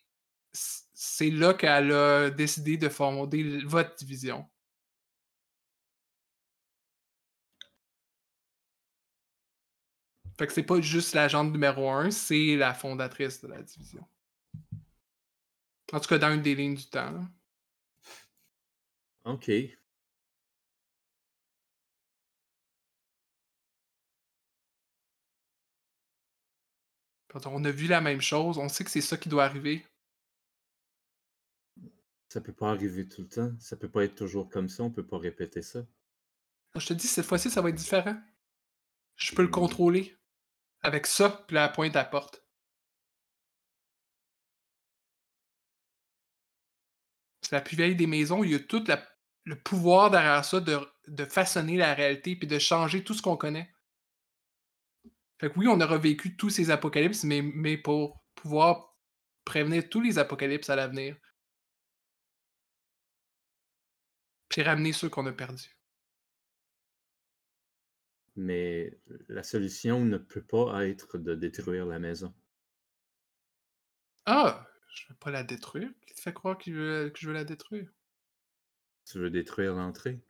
[0.53, 4.47] c'est là qu'elle a décidé de fonder votre division.
[10.37, 14.03] Fait que c'est pas juste l'agente numéro un, c'est la fondatrice de la division.
[15.91, 17.23] En tout cas, dans une des lignes du temps.
[19.25, 19.51] OK.
[27.33, 29.85] Quand on a vu la même chose, on sait que c'est ça qui doit arriver.
[32.27, 33.51] Ça peut pas arriver tout le temps.
[33.59, 34.83] Ça peut pas être toujours comme ça.
[34.83, 35.85] On peut pas répéter ça.
[36.75, 38.15] Je te dis, cette fois-ci, ça va être différent.
[39.15, 39.51] Je peux le Hmm.
[39.51, 40.15] contrôler.
[40.81, 42.43] Avec ça, puis la pointe à la porte.
[47.41, 48.43] C'est la plus vieille des maisons.
[48.43, 49.07] Il y a tout la-
[49.45, 53.37] le pouvoir derrière ça de, de façonner la réalité puis de changer tout ce qu'on
[53.37, 53.72] connaît.
[55.43, 58.95] Fait que oui, on aura vécu tous ces apocalypses, mais, mais pour pouvoir
[59.43, 61.17] prévenir tous les apocalypses à l'avenir.
[64.47, 65.77] Puis ramener ceux qu'on a perdus.
[68.37, 72.33] Mais la solution ne peut pas être de détruire la maison.
[74.25, 74.65] Ah!
[74.93, 75.89] Je vais pas la détruire.
[76.07, 77.91] Qui te fait croire que je veux, que je veux la détruire?
[79.03, 80.21] Tu veux détruire l'entrée?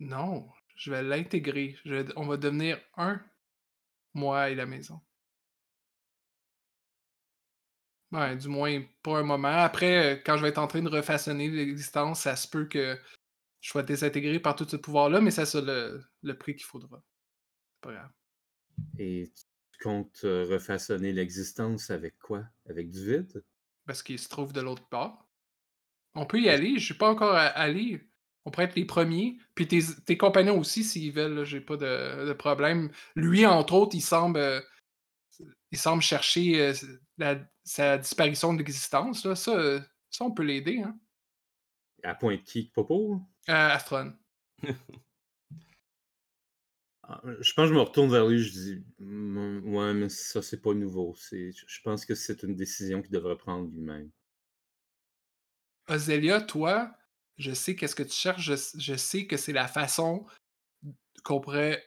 [0.00, 1.78] Non, je vais l'intégrer.
[2.16, 3.24] On va devenir un,
[4.14, 5.00] moi et la maison.
[8.12, 9.48] Ouais, du moins pour un moment.
[9.48, 12.96] Après, euh, quand je vais être en train de refaçonner l'existence, ça se peut que
[13.60, 17.02] je sois désintégré par tout ce pouvoir-là, mais c'est ça le, le prix qu'il faudra.
[17.74, 18.10] C'est pas grave.
[18.98, 22.44] Et tu comptes euh, refaçonner l'existence avec quoi?
[22.68, 23.44] Avec du vide?
[23.84, 25.26] Parce qu'il se trouve de l'autre part.
[26.14, 28.08] On peut y aller, je suis pas encore allé.
[28.44, 29.38] On pourrait être les premiers.
[29.54, 32.90] Puis tes, tes compagnons aussi, s'ils veulent, j'ai pas de, de problème.
[33.16, 34.38] Lui, entre autres, il semble.
[34.38, 34.60] euh,
[35.72, 36.72] il semble chercher euh,
[37.18, 39.24] la- sa disparition de l'existence.
[39.24, 39.34] là.
[39.34, 39.80] Ça, euh,
[40.10, 40.82] ça, on peut l'aider.
[40.84, 40.96] Hein?
[42.02, 42.70] À point de qui?
[42.74, 43.20] Popo?
[43.48, 44.12] Euh, Astron.
[47.06, 50.40] Ah, Je pense que je me retourne vers lui, je dis Mm, Ouais, mais ça,
[50.40, 51.14] c'est pas nouveau.
[51.16, 54.10] C'est- Je pense que c'est une décision qu'il devrait prendre lui-même.
[55.88, 56.96] Ozelia, toi,
[57.36, 58.42] je sais qu'est-ce que tu cherches.
[58.42, 60.26] Je, sais que c'est la façon
[61.22, 61.84] qu'on pourrait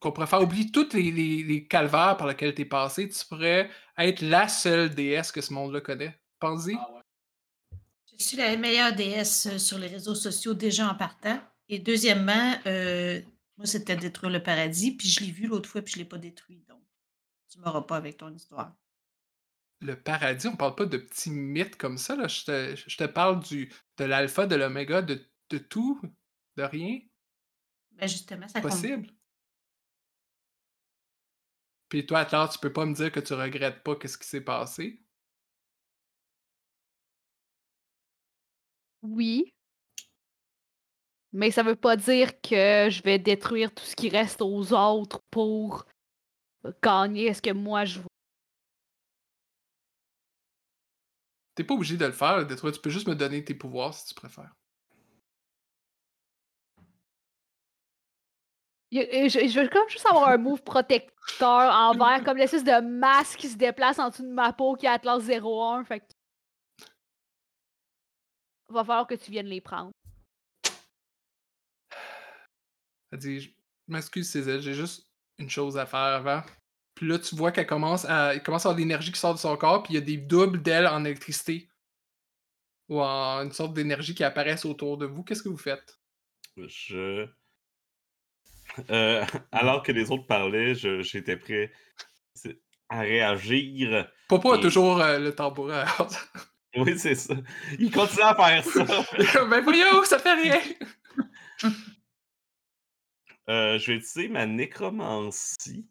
[0.00, 3.08] qu'on pourrait faire oublier tous les, calvaires par lesquels tu es passé.
[3.08, 6.18] Tu pourrais être la seule déesse que ce monde-là connaît.
[6.38, 6.76] Pense-y.
[8.18, 11.40] Je suis la meilleure déesse euh, sur les réseaux sociaux déjà en partant.
[11.68, 13.20] Et deuxièmement, euh,
[13.56, 16.08] moi, c'était détruire le paradis, puis je l'ai vu l'autre fois, puis je ne l'ai
[16.08, 16.62] pas détruit.
[16.68, 16.80] Donc,
[17.50, 18.74] tu ne m'auras pas avec ton histoire.
[19.84, 22.16] Le paradis, on parle pas de petits mythes comme ça.
[22.16, 22.26] Là.
[22.26, 26.00] Je, te, je te parle du, de l'alpha, de l'oméga, de, de tout,
[26.56, 27.00] de rien
[27.92, 28.70] Ben justement, ça compte.
[28.70, 29.10] possible.
[31.90, 34.40] Puis toi, Atlas, tu peux pas me dire que tu regrettes pas qu'est-ce qui s'est
[34.44, 35.04] passé?
[39.02, 39.52] Oui.
[41.32, 45.20] Mais ça veut pas dire que je vais détruire tout ce qui reste aux autres
[45.30, 45.84] pour
[46.82, 48.00] gagner ce que moi je
[51.54, 52.72] T'es pas obligé de le faire, le détruire.
[52.72, 54.52] Tu peux juste me donner tes pouvoirs si tu préfères.
[58.94, 63.38] A- Je, je veux comme juste avoir un move protecteur envers, comme l'espèce de masque
[63.40, 65.84] qui se déplace en dessous de ma peau qui est Atlas 01.
[65.84, 66.06] Fait que.
[68.68, 69.92] Va falloir que tu viennes les prendre.
[73.12, 73.50] Elle dit Je
[73.88, 75.06] m'excuse, Cézanne, j'ai juste
[75.38, 76.42] une chose à faire avant.
[76.94, 78.38] Puis là, tu vois qu'elle commence à.
[78.40, 80.16] Commence à avoir de l'énergie qui sort de son corps, puis il y a des
[80.16, 81.68] doubles d'elle en électricité.
[82.88, 85.22] Ou en une sorte d'énergie qui apparaissent autour de vous.
[85.24, 85.98] Qu'est-ce que vous faites?
[86.56, 87.26] Je.
[88.90, 91.72] Euh, alors que les autres parlaient, je- j'étais prêt
[92.88, 94.08] à réagir.
[94.28, 95.84] Popo a toujours euh, le tambourin.
[96.76, 97.34] Oui, c'est ça.
[97.78, 99.44] Il continue à faire ça.
[99.48, 100.60] ben voyons, ça fait rien
[103.48, 105.86] Euh, je vais utiliser ma nécromancie.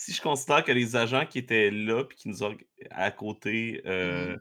[0.00, 2.56] Si je considère que les agents qui étaient là puis qui nous ont
[2.90, 4.34] à côté euh,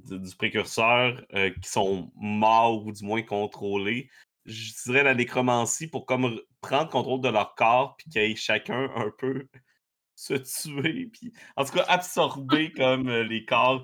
[0.00, 4.10] du, du précurseur, euh, qui sont morts ou du moins contrôlés,
[4.44, 9.10] j'utiliserais la nécromancie pour comme prendre contrôle de leur corps puis qu'ils aient chacun un
[9.16, 9.48] peu
[10.14, 13.82] se tuer puis en tout cas absorber comme euh, les corps.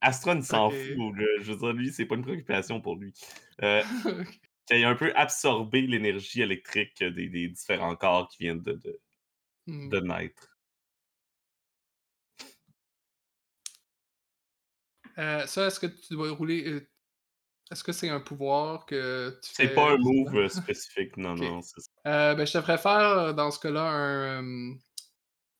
[0.00, 1.26] Astron il s'en fout, là.
[1.42, 3.12] je veux dire lui c'est pas une préoccupation pour lui.
[3.60, 3.82] Euh,
[4.66, 8.98] qui ait un peu absorbé l'énergie électrique des, des différents corps qui viennent de, de.
[9.66, 10.48] De naître.
[15.18, 16.66] Euh, ça, est-ce que tu dois rouler.
[16.66, 16.88] euh,
[17.70, 21.34] Est-ce que c'est un pouvoir que tu C'est fais pas un move euh, spécifique, non,
[21.34, 21.60] non.
[21.62, 21.90] c'est ça.
[22.06, 24.72] Euh, ben, je te ferais faire dans ce cas-là un.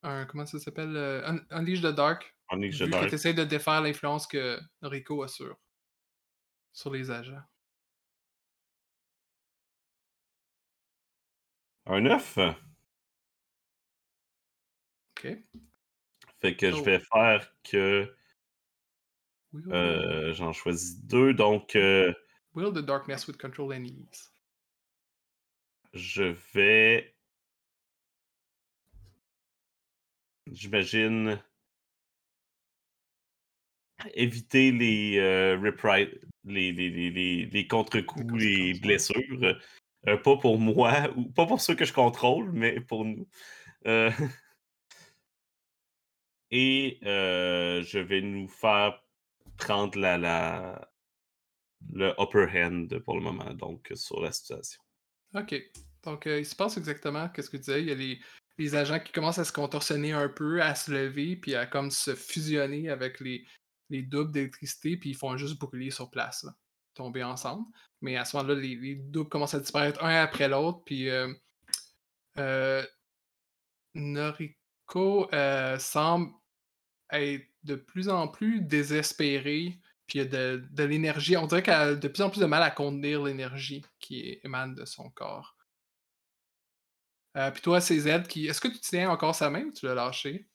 [0.03, 2.35] un comment ça s'appelle Un Unleash the Dark.
[2.51, 3.09] Je Vu que dark.
[3.09, 5.55] tu essaies de défaire l'influence que Rico a sur,
[6.71, 7.41] sur les agents.
[11.85, 12.37] Un œuf?
[15.23, 15.37] Ok.
[16.41, 16.83] Fait que je Oh.
[16.83, 18.13] vais faire que
[19.71, 22.13] euh, j'en choisis deux, donc euh,
[22.55, 24.31] will the darkness with control and ease.
[25.93, 27.15] je vais.
[30.51, 31.41] J'imagine.
[34.15, 39.55] éviter les, euh, repri- les, les, les, les- contre-coups, Les blessures.
[40.07, 43.25] Euh, pas pour moi, ou pas pour ceux que je contrôle, mais pour nous.
[46.55, 49.01] Et euh, je vais nous faire
[49.57, 50.87] prendre la, la,
[51.91, 54.79] le upper hand pour le moment, donc sur la situation.
[55.33, 55.55] OK.
[56.03, 57.81] Donc, euh, il se passe exactement ce que tu disais.
[57.81, 58.19] Il y a les,
[58.59, 61.89] les agents qui commencent à se contorsionner un peu, à se lever, puis à comme
[61.89, 63.47] se fusionner avec les,
[63.89, 66.45] les doubles d'électricité, puis ils font juste bouclier sur place,
[66.93, 67.65] tomber ensemble.
[68.01, 71.33] Mais à ce moment-là, les, les doubles commencent à disparaître un après l'autre, puis euh,
[72.37, 72.85] euh,
[73.95, 75.27] Noriko
[75.79, 76.31] semble
[77.13, 81.37] être de plus en plus désespérée, puis il y a de, de l'énergie.
[81.37, 84.75] On dirait qu'elle a de plus en plus de mal à contenir l'énergie qui émane
[84.75, 85.55] de son corps.
[87.37, 88.47] Euh, puis toi, CZ, qui...
[88.47, 90.47] est-ce que tu tiens encore sa main ou tu l'as lâché?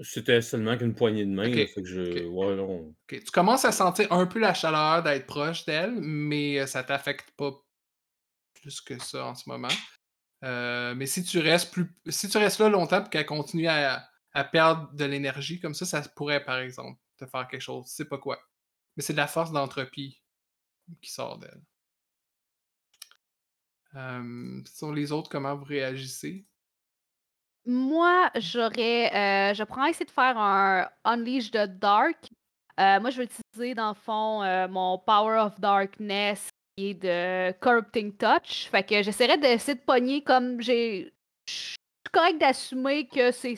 [0.00, 2.26] C'était seulement qu'une poignée de main, Ok, là, fait que je.
[2.26, 6.84] Ouais, Tu commences à sentir un peu la chaleur d'être proche d'elle, mais euh, ça
[6.84, 7.50] t'affecte pas
[8.60, 9.72] plus que ça en ce moment.
[10.44, 14.06] Euh, mais si tu restes plus, si tu restes là longtemps et qu'elle continue à,
[14.36, 17.86] à perdre de l'énergie comme ça, ça pourrait par exemple te faire quelque chose.
[17.86, 18.38] Sais pas quoi.
[18.94, 20.20] Mais c'est de la force d'entropie
[21.00, 21.62] qui sort d'elle.
[23.94, 26.44] Euh, sont les autres, comment vous réagissez?
[27.64, 29.10] Moi, j'aurais.
[29.14, 32.28] euh, je prends essayer de faire un Unleash the Dark.
[32.78, 36.94] Euh, moi, je vais utiliser, dans le fond, euh, mon Power of Darkness qui est
[36.94, 38.68] de Corrupting Touch.
[38.70, 41.14] Fait que j'essaierais d'essayer de pogner comme j'ai.
[41.48, 41.76] Je suis
[42.12, 43.56] correct d'assumer que c'est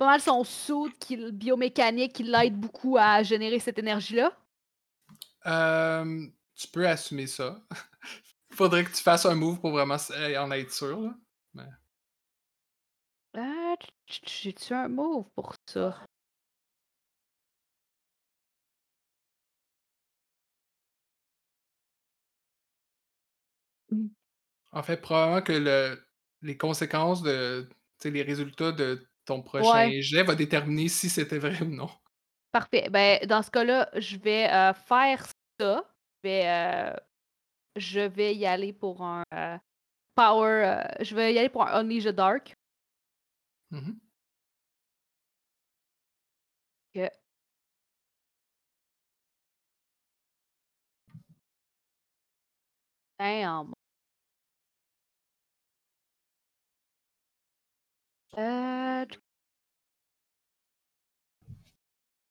[0.00, 4.32] pas mal son saut qui, biomécanique qui l'aide beaucoup à générer cette énergie-là?
[5.46, 7.60] Euh, tu peux assumer ça.
[8.54, 11.02] Faudrait que tu fasses un move pour vraiment euh, en être sûr.
[11.02, 11.66] là.
[14.08, 16.02] J- J'ai-tu un move pour ça?
[24.72, 26.02] En fait, probablement que le,
[26.40, 27.68] les conséquences de
[28.04, 30.02] les résultats de ton prochain Ouais.
[30.02, 31.88] jet va déterminer si c'était vrai ou non.
[32.52, 32.88] Parfait.
[32.90, 35.24] Ben, dans ce cas-là, je vais euh, faire
[35.60, 35.84] ça.
[36.22, 36.92] Je vais, euh,
[37.76, 39.56] je vais y aller pour un euh,
[40.16, 40.82] power.
[41.00, 42.54] je vais y aller pour un Unleash the Dark.
[53.18, 53.74] Damn.
[58.40, 59.04] Euh...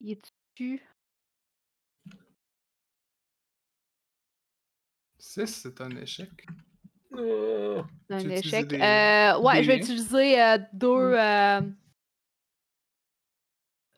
[0.01, 0.81] Il est-tu?
[5.19, 6.29] 6, c'est un échec.
[7.13, 7.17] Ah,
[8.07, 8.67] C'est un Tu utilises échec.
[8.67, 9.83] des- Euh, ouais, des je vais liens?
[9.83, 11.11] utiliser euh, deux.
[11.11, 11.13] Mm.
[11.15, 11.61] euh,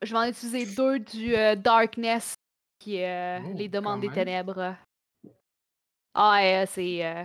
[0.01, 2.33] Je vais en utiliser deux du euh, Darkness,
[2.79, 4.25] qui est euh, Oh, les demandes quand des même.
[4.25, 4.75] ténèbres.
[6.13, 7.05] Ah, ouais, c'est.
[7.05, 7.23] euh,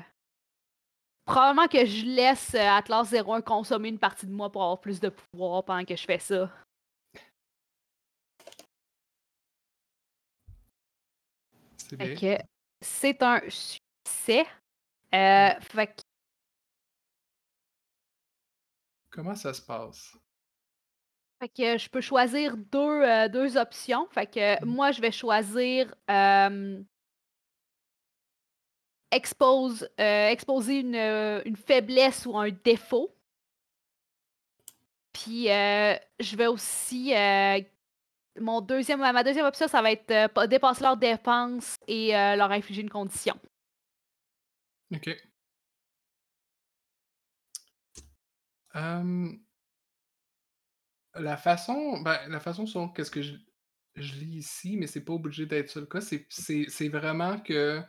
[1.26, 5.00] Probablement que je laisse euh, Atlas 01 consommer une partie de moi pour avoir plus
[5.00, 6.50] de pouvoir pendant que je fais ça.
[11.76, 12.38] C'est
[12.82, 14.46] c'est un succès.
[15.14, 16.02] Euh, fait que
[19.10, 20.14] Comment ça se passe?
[21.40, 24.06] Fait que je peux choisir deux, euh, deux options.
[24.10, 24.70] Fait que Mhm.
[24.70, 26.82] moi, je vais choisir euh,
[29.16, 33.14] expose, euh, exposer une, euh, une faiblesse ou un défaut.
[35.12, 37.12] Puis euh, je vais aussi.
[38.38, 42.82] mon deuxième, ma deuxième option, ça va être pas- dépasser leur défense et leur infliger
[42.82, 43.38] une condition.
[44.94, 45.16] Ok.
[51.14, 53.34] La façon, ben, la façon selon qu'est-ce que je,
[53.96, 57.82] lis ici, mais c'est pas obligé d'être ça le cas, c'est vraiment que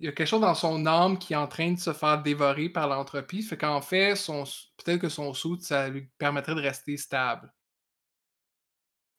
[0.00, 2.22] il y a quelque chose dans son âme qui est en train de se faire
[2.22, 3.42] dévorer par l'entropie.
[3.42, 4.44] Fait qu'en fait, son,
[4.76, 7.52] peut-être que son soude, ça lui permettrait de rester stable.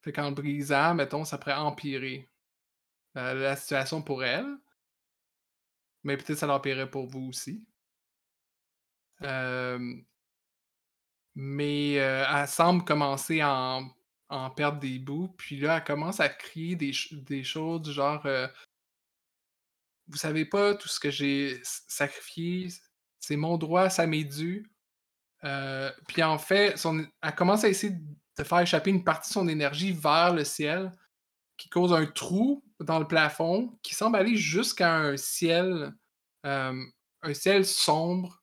[0.02, 2.30] Fait qu'en le brisant, mettons, ça pourrait empirer
[3.18, 4.48] euh, la situation pour elle.
[6.04, 7.66] Mais peut-être ça l'empirerait pour vous aussi.
[9.22, 9.96] Euh,
[11.36, 13.82] mais euh, elle semble commencer à
[14.30, 15.28] en, perdre des bouts.
[15.38, 18.26] Puis là, elle commence à crier des, ch- des choses du genre
[20.10, 22.68] Vous savez pas tout ce que j'ai sacrifié,
[23.20, 24.70] c'est mon droit, ça m'est dû.
[25.44, 27.94] Euh, puis en fait, son- elle commence à essayer
[28.38, 30.92] de faire échapper une partie de son énergie vers le ciel,
[31.58, 35.94] qui cause un trou dans le plafond, qui semble aller jusqu'à un ciel,
[36.46, 36.84] euh,
[37.22, 38.42] un ciel sombre,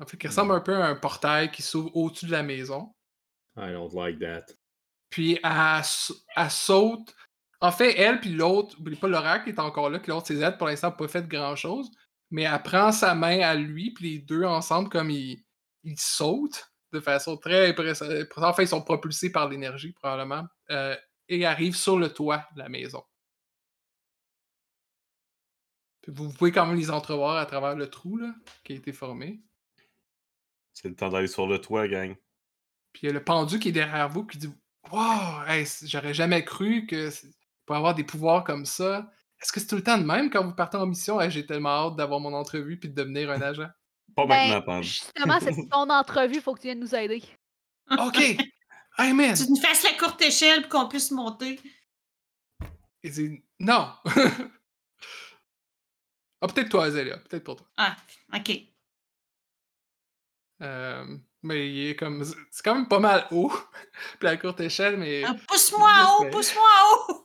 [0.00, 2.94] en fait, qui ressemble un peu à un portail qui s'ouvre au-dessus de la maison.
[3.56, 4.46] I don't like that.
[5.10, 5.82] Puis elle,
[6.36, 7.14] elle saute.
[7.64, 10.58] En fait, elle puis l'autre, n'oubliez pas l'oracle est encore là, que l'autre ses aides
[10.58, 11.90] pour l'instant n'a pas fait grand chose.
[12.30, 15.42] Mais elle prend sa main à lui, puis les deux ensemble, comme ils,
[15.82, 18.28] ils sautent de façon très impressionnante.
[18.36, 20.46] Enfin, ils sont propulsés par l'énergie, probablement.
[20.68, 20.94] Euh,
[21.30, 23.02] et arrivent sur le toit de la maison.
[26.06, 29.40] vous pouvez quand même les entrevoir à travers le trou là, qui a été formé.
[30.74, 32.14] C'est le temps d'aller sur le toit, gang.
[32.92, 34.52] Puis il y a le pendu qui est derrière vous qui dit
[34.92, 35.46] Wow,
[35.84, 37.08] j'aurais jamais cru que
[37.66, 39.10] pour avoir des pouvoirs comme ça.
[39.40, 41.18] Est-ce que c'est tout le temps de même quand vous partez en mission?
[41.28, 43.68] J'ai tellement hâte d'avoir mon entrevue puis de devenir un agent.
[44.14, 44.82] Pas Ben, maintenant, Pam.
[44.82, 47.22] Justement, c'est ton entrevue, il faut que tu viennes nous aider.
[47.90, 48.36] OK!
[48.96, 49.34] Amen!
[49.34, 51.58] Tu nous fasses la courte échelle pour qu'on puisse monter.
[53.02, 53.92] Il dit Non!
[56.40, 57.18] ah, peut-être toi, Azélia.
[57.18, 57.66] Peut-être pour toi.
[57.76, 57.96] Ah,
[58.34, 58.52] OK.
[60.62, 62.24] Euh, mais il est comme.
[62.24, 63.52] C'est quand même pas mal haut.
[64.18, 65.24] Puis la courte échelle, mais.
[65.24, 67.23] Ah, pousse-moi en haut, Juste, pousse-moi en haut!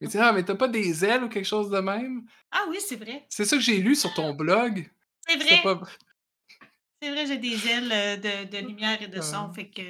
[0.00, 2.24] Mais tu dis, ah, mais t'as pas des ailes ou quelque chose de même?
[2.50, 3.26] Ah oui, c'est vrai.
[3.28, 4.90] C'est ça que j'ai lu sur ton blog.
[5.28, 5.62] C'est vrai.
[5.62, 5.80] pas.
[7.00, 9.82] C'est vrai, j'ai des ailes euh, de, de lumière et de son, fait que.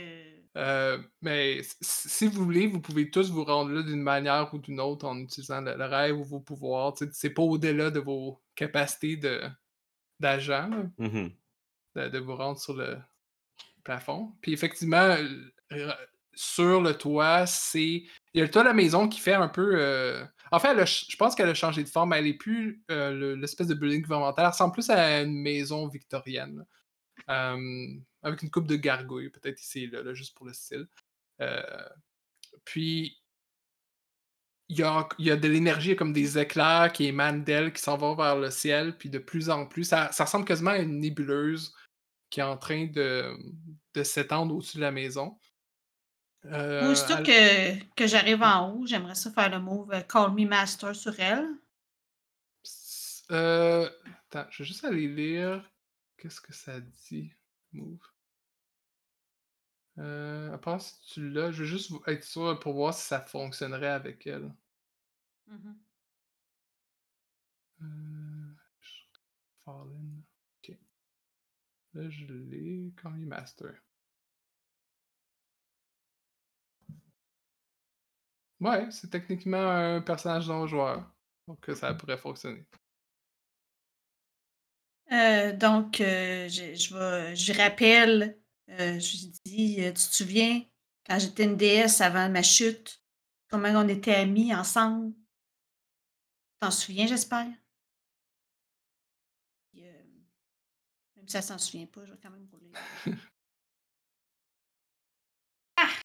[0.59, 4.81] Euh, mais si vous voulez, vous pouvez tous vous rendre là d'une manière ou d'une
[4.81, 6.95] autre en utilisant le, le rêve ou vos pouvoirs.
[7.13, 9.41] C'est pas au-delà de vos capacités de
[10.21, 11.31] d'agent Mhm.
[11.97, 12.99] de, de vous rendre sur le
[13.83, 14.33] plafond.
[14.43, 15.17] Puis effectivement,
[16.35, 18.05] sur le toit, c'est.
[18.35, 19.73] Il y a le toit de la maison qui fait un peu.
[19.77, 22.13] euh, En fait, je pense qu'elle a changé de forme.
[22.15, 24.45] Elle est plus euh, le- l'espèce de building gouvernemental.
[24.47, 26.65] Elle ressemble plus à une maison victorienne.
[27.31, 27.89] Euh,
[28.23, 30.87] avec une coupe de gargouille, peut-être ici là, juste pour le style.
[32.65, 33.19] Puis,
[34.69, 37.83] il y a, il y a de l'énergie, comme des éclairs qui émanent d'elle, qui
[37.83, 40.79] s'en vont vers le ciel, puis de plus en plus, ça, ça ressemble quasiment à
[40.79, 41.75] une nébuleuse
[42.31, 43.37] qui est en train de,
[43.95, 45.37] de s'étendre au-dessus de la maison.
[46.47, 50.33] Euh, aussitôt elle- que, que j'arrive en haut, j'aimerais ça faire le move euh, Call
[50.33, 51.47] Me Master sur elle.
[53.31, 53.89] Euh,
[54.29, 55.69] attends, je vais juste aller lire.
[56.17, 57.33] Qu'est-ce que ça dit,
[57.73, 57.99] Move?
[59.99, 63.21] Euh, à part si tu l'as, je veux juste être sûr pour voir si ça
[63.23, 64.53] fonctionnerait avec elle.
[67.83, 68.55] Euh,
[69.65, 70.23] Fallen.
[70.59, 70.77] Ok.
[71.95, 73.73] Là, je l'ai comme master.
[78.63, 81.11] Ouais, c'est techniquement un personnage non joueur.
[81.49, 82.65] Donc euh, ça pourrait fonctionner.
[85.13, 88.39] Euh, donc, euh, je, je, vais- je rappelle,
[88.71, 90.63] euh, je lui dis, tu te souviens,
[91.07, 93.03] quand j'étais une déesse avant ma chute,
[93.51, 95.13] comment on était amis ensemble?
[96.61, 97.49] T'en souviens, j'espère?
[99.73, 99.83] Puis,
[101.17, 102.73] même si elle s'en souvient pas, je vais quand même rouler.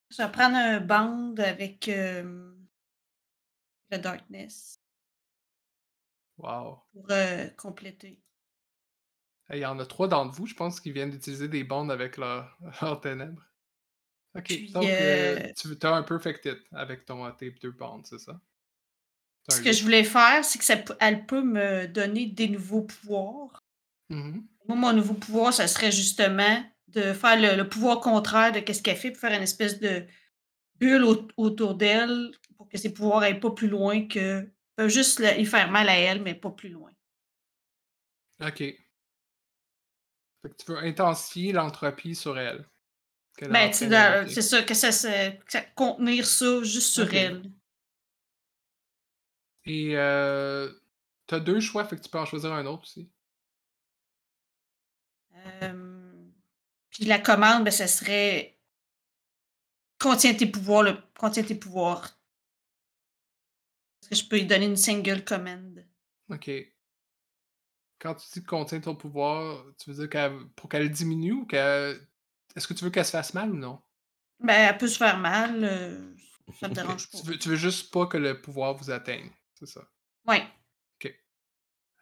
[0.10, 2.52] Je vais prendre un band avec euh,
[3.92, 4.80] le Darkness
[6.38, 6.84] Wow.
[6.92, 8.20] pour euh, compléter.
[9.50, 12.16] Il y en a trois d'entre vous, je pense, qui viennent d'utiliser des bandes avec
[12.18, 13.44] leur, leur ténèbres.
[14.36, 17.72] Ok, Puis, donc euh, euh, tu as un perfect hit avec ton euh, tape 2
[17.72, 18.40] bond, c'est ça?
[19.50, 22.84] Ce que je voulais faire, c'est que ça, peut- elle peut me donner des nouveaux
[22.84, 23.62] pouvoirs.
[24.10, 24.48] Mhm.
[24.68, 28.82] Moi, mon nouveau pouvoir, ça serait justement de faire le, le pouvoir contraire de ce
[28.82, 30.06] qu'elle fait, pour faire une espèce de
[30.80, 34.48] bulle au- autour d'elle pour que ses pouvoirs aillent pas plus loin que.
[34.76, 36.92] peuvent juste y faire mal à elle, mais pas plus loin.
[38.42, 38.58] Ok.
[38.58, 38.78] Fait
[40.44, 42.66] que tu veux intensifier l'entropie sur elle.
[43.42, 47.44] Ben, c'est ça, que ça, que ça- contenir ça juste sur elle.
[49.66, 50.72] Et euh,
[51.28, 53.10] t'as deux choix, fait que tu peux en choisir un autre aussi.
[55.64, 55.87] Euh,
[56.98, 58.58] puis la commande, ben, ça serait
[60.00, 62.20] contient tes pouvoirs, le contient tes pouvoirs.
[64.02, 65.86] Est-ce que je peux lui donner une single commande?
[66.30, 66.50] Ok.
[68.00, 72.00] Quand tu dis contient ton pouvoir, tu veux dire qu'elle- pour qu'elle diminue ou qu'elle.
[72.56, 73.80] Est-ce que tu veux qu'elle se fasse mal ou non?
[74.40, 75.64] Ben, elle peut se faire mal.
[75.64, 76.14] euh,
[76.60, 76.76] ça me Ok.
[76.76, 77.18] dérange pas.
[77.20, 79.88] Tu veux, tu veux juste pas que le pouvoir vous atteigne, c'est ça?
[80.28, 80.46] Ouais.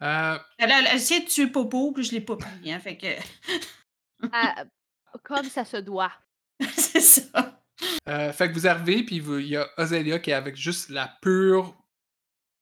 [0.02, 2.70] Euh, Elle a, elle a essayé de tuer Popo, puis je l'ai pas pris.
[2.72, 3.08] Hein, fait que
[4.34, 4.66] Ah,
[5.24, 6.12] comme ça se doit.
[6.76, 7.62] c'est ça.
[8.08, 10.90] Euh, fait que vous arrivez, puis vous- il y a Ozelia qui est avec juste
[10.90, 11.76] la pure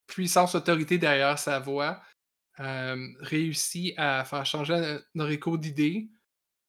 [0.07, 2.01] puissance autorité derrière sa voix,
[2.59, 6.09] euh, réussit à faire changer Noriko d'idée,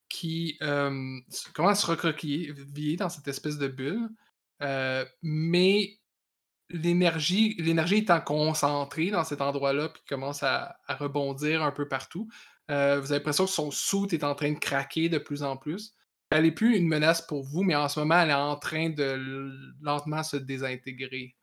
[0.08, 1.18] qui euh,
[1.54, 4.08] commence à se recroqueviller dans cette espèce de bulle,
[4.62, 5.98] euh, mais
[6.70, 12.28] l'énergie l'énergie étant concentrée dans cet endroit-là, puis commence à, à rebondir un peu partout,
[12.70, 15.56] euh, vous avez l'impression que son soute est en train de craquer de plus en
[15.56, 15.94] plus.
[16.30, 18.90] Elle est plus une menace pour vous, mais en ce moment, elle est en train
[18.90, 21.36] de lentement se désintégrer.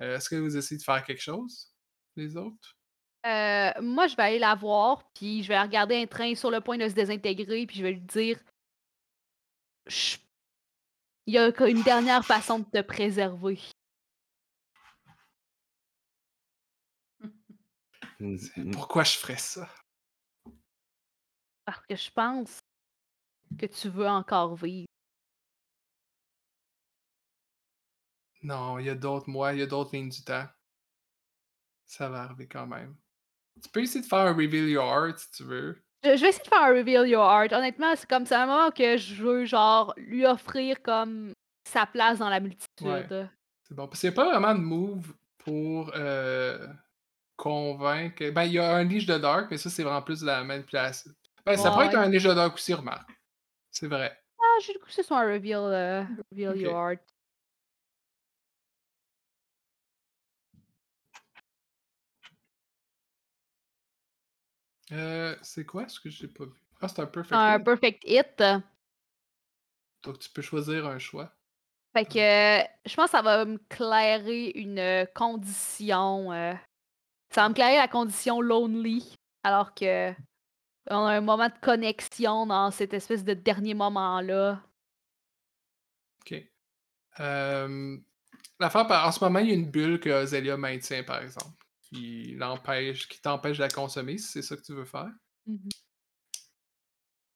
[0.00, 1.72] Euh, Est-ce que vous essayez de faire quelque chose,
[2.16, 2.76] les autres?
[3.24, 6.60] Euh, moi, je vais aller la voir, puis je vais regarder un train sur le
[6.60, 8.38] point de se désintégrer, puis je vais lui dire
[11.26, 13.60] Il y a une dernière façon de te préserver.
[18.72, 19.68] Pourquoi je ferais ça?
[21.64, 22.58] Parce que je pense
[23.58, 24.86] que tu veux encore vivre.
[28.42, 30.46] Non, il y a d'autres mois, il y a d'autres lignes du temps.
[31.86, 32.96] Ça va arriver quand même.
[33.62, 35.80] Tu peux essayer de faire un reveal your heart si tu veux.
[36.02, 37.52] Je, je vais essayer de faire un reveal your heart.
[37.52, 41.32] Honnêtement, c'est comme ça un moment que je veux genre lui offrir comme
[41.64, 43.28] sa place dans la multitude.
[43.62, 43.86] C'est bon.
[43.86, 46.66] Parce qu'il n'y a pas vraiment de move pour euh,
[47.36, 48.30] convaincre.
[48.30, 50.42] Ben, il y a un Liche de Dark, mais ça, c'est vraiment plus de la
[50.42, 51.12] manipulation.
[51.44, 53.10] Ben, ça pourrait être un de Dark aussi, remarque.
[53.70, 54.16] C'est vrai.
[54.38, 57.02] Ah, j'ai le coup que ce soit un reveal, euh, reveal your heart.
[64.92, 66.52] Euh, c'est quoi ce que j'ai pas vu?
[66.80, 67.34] Ah, c'est un perfect.
[67.34, 67.64] Un hit.
[67.64, 68.42] perfect hit.
[70.02, 71.32] Donc, tu peux choisir un choix.
[71.94, 76.32] Fait que euh, je pense que ça va me clairer une euh, condition.
[76.32, 76.54] euh,
[77.30, 79.16] ça va me clairer la condition lonely.
[79.44, 80.12] Alors que
[80.90, 84.62] on a un moment de connexion dans cette espèce de dernier moment-là.
[86.20, 86.42] OK.
[87.20, 87.96] Euh,
[88.62, 92.34] L'affaire, en ce moment, il y a une bulle que Azalea maintient, par exemple, qui
[92.36, 95.10] l'empêche, qui t'empêche de la consommer, si c'est ça que tu veux faire.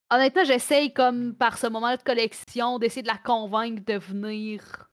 [0.08, 4.88] Honnêtement, j'essaye comme par ce moment de connexion d'essayer de la convaincre de venir,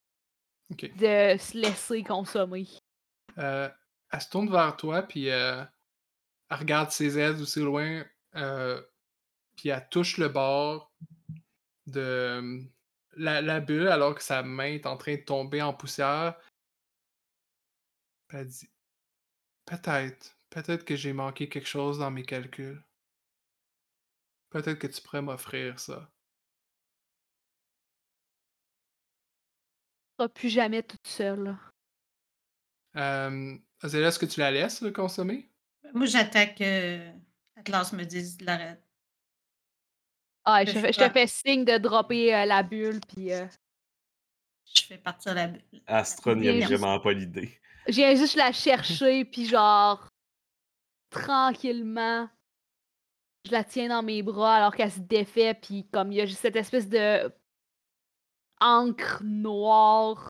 [0.72, 2.68] de se laisser consommer.
[3.38, 3.70] Euh,
[4.12, 5.64] elle se tourne vers toi, puis euh,
[6.50, 8.04] elle regarde ses ailes aussi loin,
[8.36, 8.82] euh,
[9.56, 10.92] puis elle touche le bord
[11.88, 12.62] de euh,
[13.16, 16.40] la, la bulle alors que sa main est en train de tomber en poussière.
[18.28, 18.70] Puis elle dit
[19.66, 22.84] Peut-être, peut-être que j'ai manqué quelque chose dans mes calculs.
[24.50, 26.12] Peut-être que tu pourrais m'offrir ça.
[30.10, 31.58] Tu seras plus jamais toute seule.
[32.96, 35.50] Euh, est-ce que tu la laisses le consommer?
[35.94, 36.62] Moi, j'attaque.
[36.62, 37.12] Euh,
[37.64, 38.82] Atlas me dit de l'arrêter.
[40.46, 41.10] Ah, Je je, te fais fais- je te pas.
[41.12, 43.46] fais signe de dropper euh, la bulle, puis euh,
[44.76, 45.62] Je fais partir la bulle.
[45.88, 47.60] Astron, il vraiment pas l'idée.
[47.88, 50.08] je viens juste la chercher, puis genre,
[51.10, 52.30] tranquillement,
[53.46, 56.26] je la tiens dans mes bras alors qu'elle se défait, puis comme il y a
[56.26, 57.32] juste cette espèce de
[58.60, 60.28] encre noire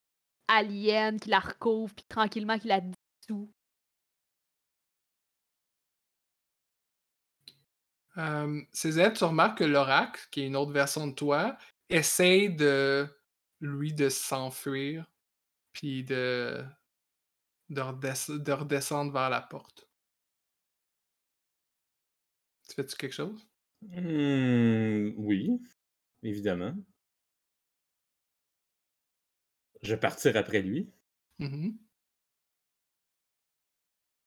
[0.48, 3.52] alien qui la recouvre, puis tranquillement qui la dissout.
[8.18, 11.58] Euh, Cézanne, tu remarques que l'oracle, qui est une autre version de toi,
[11.90, 13.08] essaye de
[13.62, 15.06] lui de s'enfuir,
[15.74, 16.64] puis de,
[17.68, 19.90] de, redesc- de redescendre vers la porte.
[22.68, 23.48] Tu fais-tu quelque chose?
[23.82, 25.62] Hmm, oui,
[26.24, 26.76] évidemment.
[29.84, 30.92] Je vais partir après lui.
[31.40, 31.78] Mhm.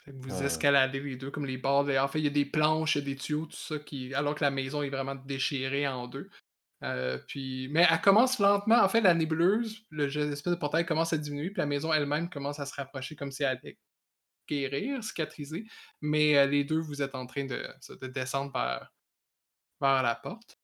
[0.06, 1.88] Fait que vous escaladez les deux comme les bords.
[1.88, 4.14] En fait, il y a des planches, il y a des tuyaux, tout ça, qui...
[4.14, 6.30] alors que la maison est vraiment déchirée en deux.
[6.84, 7.68] Euh, puis...
[7.72, 8.80] Mais elle commence lentement.
[8.80, 11.92] En fait, la nébuleuse, le jet d'espèce de portail commence à diminuer, puis la maison
[11.92, 13.78] elle-même commence à se rapprocher comme si elle allait
[14.48, 15.66] guérir, cicatriser.
[16.00, 18.92] Mais euh, les deux, vous êtes en train de, descendre vers,
[19.80, 20.60] vers la porte.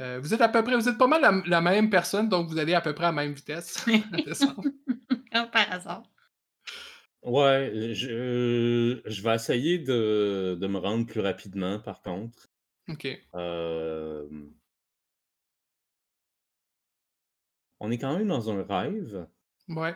[0.00, 2.50] Euh, vous êtes à peu près, vous êtes pas mal la, la même personne, donc
[2.50, 3.86] vous allez à peu près à la même vitesse
[5.32, 6.02] par hasard.
[7.24, 12.48] Ouais, je, je vais essayer de, de me rendre plus rapidement, par contre.
[12.88, 13.06] Ok.
[13.34, 14.28] Euh,
[17.80, 19.26] On est quand même dans un rêve.
[19.68, 19.94] Ouais.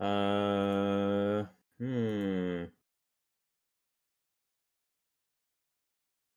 [0.00, 1.42] Euh...
[1.78, 2.66] hmm.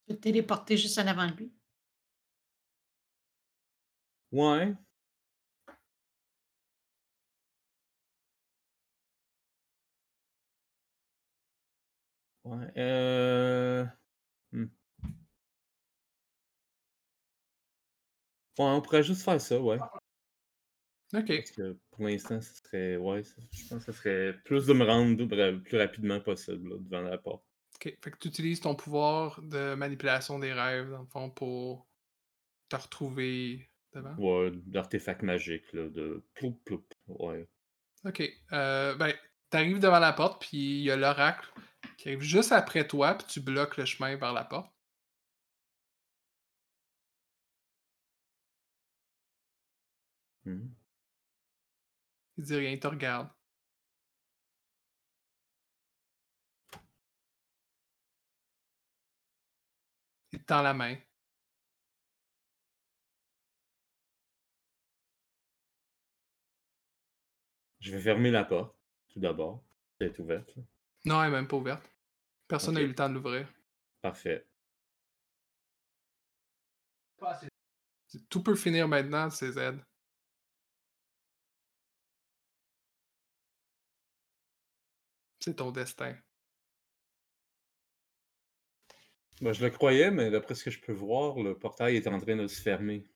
[0.08, 1.54] Je vais te téléporter juste en avant de lui.
[4.32, 4.76] Ouais.
[12.50, 12.72] Ouais.
[12.78, 13.86] Euh...
[14.52, 14.66] hmm.
[18.58, 19.78] Ouais, on pourrait juste faire ça, ouais.
[21.14, 21.28] Ok.
[21.28, 22.98] Parce que pour l'instant, ce serait.
[22.98, 26.70] Ouais, ça- je pense que ce serait plus de me rendre le plus rapidement possible
[26.70, 27.44] là, devant la porte.
[27.76, 27.96] Ok.
[28.02, 31.88] Fait que tu utilises ton pouvoir de manipulation des rêves, dans le fond, pour
[32.68, 34.16] te retrouver devant?
[34.18, 36.84] Ouais, d'artefacts magiques, là, de ploup ploup.
[37.08, 37.48] Ouais.
[38.06, 38.24] Ok.
[38.54, 39.14] Euh, ben,
[39.52, 41.48] t'arrives devant la porte, puis il y a l'oracle
[42.00, 44.72] qui arrive juste après toi, puis tu bloques le chemin vers la porte.
[50.46, 50.68] Mmh.
[52.38, 53.30] Il dit rien, il te regarde.
[60.32, 60.96] Il te tend la main.
[67.82, 68.76] Je vais fermer la porte,
[69.10, 69.64] tout d'abord.
[70.00, 70.50] Elle est ouverte.
[71.06, 71.90] Non, elle est même pas ouverte.
[72.48, 73.48] Personne n'a eu le temps de l'ouvrir.
[74.02, 74.46] Parfait.
[78.30, 79.80] Tout peut finir maintenant, CZ.
[85.40, 86.18] C'est ton destin.
[89.42, 92.20] Ben, je le croyais, mais d'après ce que je peux voir, le portail est en
[92.20, 93.08] train de se fermer.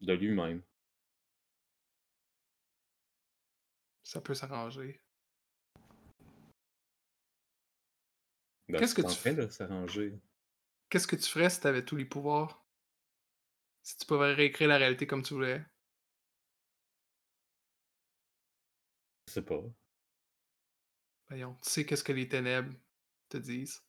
[0.00, 0.62] De lui-même.
[4.02, 5.02] Ça peut s'arranger.
[8.68, 9.50] Qu'est-ce que tu fais?
[9.50, 10.14] s'arranger.
[10.90, 12.66] Qu'est-ce que tu ferais si tu avais tous les pouvoirs?
[13.82, 15.64] Si tu pouvais réécrire la réalité comme tu voulais?
[19.28, 19.62] Je sais pas.
[21.28, 22.74] Voyons, tu sais qu'est-ce que les ténèbres
[23.30, 23.82] te disent?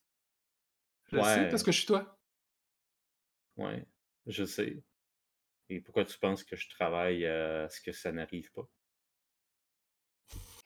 [1.12, 1.50] Je le sais Ouais.
[1.50, 2.18] parce que je suis toi.
[3.58, 3.86] Ouais,
[4.26, 4.84] je sais.
[5.70, 8.70] Et pourquoi tu penses que je travaille à ce que ça n'arrive pas?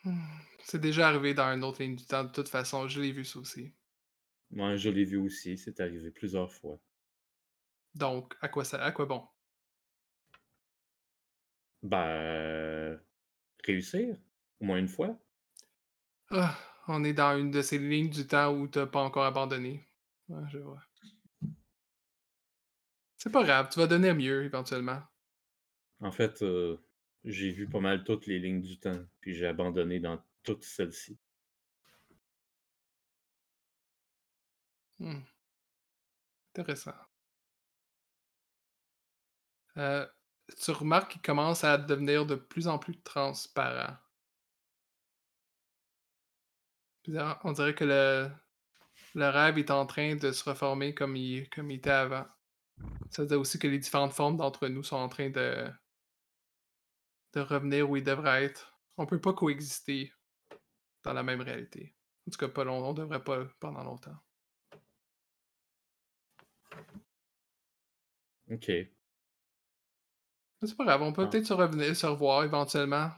[0.06, 0.24] Hmm,
[0.64, 2.88] C'est déjà arrivé dans une autre ligne du temps, de toute façon.
[2.88, 3.74] Je l'ai vu ça aussi.
[4.54, 6.80] Moi, je l'ai vu aussi, c'est arrivé plusieurs fois.
[7.96, 9.28] Donc, à quoi ça, à quoi bon?
[11.82, 13.00] Ben,
[13.66, 14.16] réussir,
[14.60, 15.20] au moins une fois.
[16.32, 19.86] Ah, on est dans une de ces lignes du temps où t'as pas encore abandonné.
[20.30, 20.82] Ouais, je vois.
[23.18, 25.02] C'est pas grave, tu vas donner mieux éventuellement.
[26.02, 26.78] En fait, euh,
[27.24, 31.18] j'ai vu pas mal toutes les lignes du temps, puis j'ai abandonné dans toutes celles-ci.
[35.04, 35.20] Hmm.
[36.56, 36.94] Intéressant.
[39.76, 40.08] Euh,
[40.64, 43.98] tu remarques qu'il commence à devenir de plus en plus transparent.
[47.44, 48.32] On dirait que le,
[49.16, 52.26] le rêve est en train de se reformer comme il, comme il était avant.
[53.12, 55.70] Ça veut dire aussi que les différentes formes d'entre nous sont en train de,
[57.34, 58.80] de revenir où ils devraient être.
[58.96, 60.14] On peut pas coexister
[61.04, 61.94] dans la même réalité.
[62.26, 64.18] En tout cas, pas long, on devrait pas pendant longtemps.
[68.54, 68.72] Ok.
[70.66, 71.28] C'est pas grave, on peut Ah.
[71.28, 73.12] peut-être se revenir, se revoir éventuellement,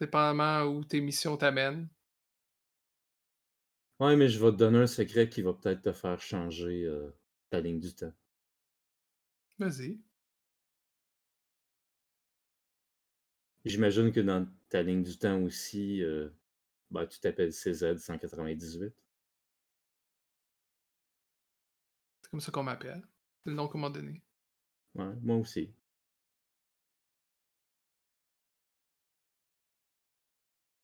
[0.00, 1.88] dépendamment où tes missions t'amènent.
[4.00, 7.10] Ouais, mais je vais te donner un secret qui va peut-être te faire changer euh,
[7.50, 8.12] ta ligne du temps.
[9.58, 9.98] Vas-y.
[13.64, 16.28] J'imagine que dans ta ligne du temps aussi, euh,
[16.90, 18.92] ben, tu t'appelles CZ198.
[22.22, 23.06] C'est comme ça qu'on m'appelle.
[23.44, 24.22] C'est le nom qu'on m'a donné.
[24.94, 25.72] Moi aussi.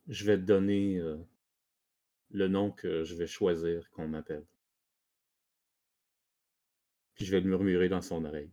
[0.06, 1.18] Je vais te donner euh,
[2.30, 4.46] le nom que je vais choisir qu'on m'appelle.
[7.14, 8.50] Puis je vais le murmurer dans son oreille.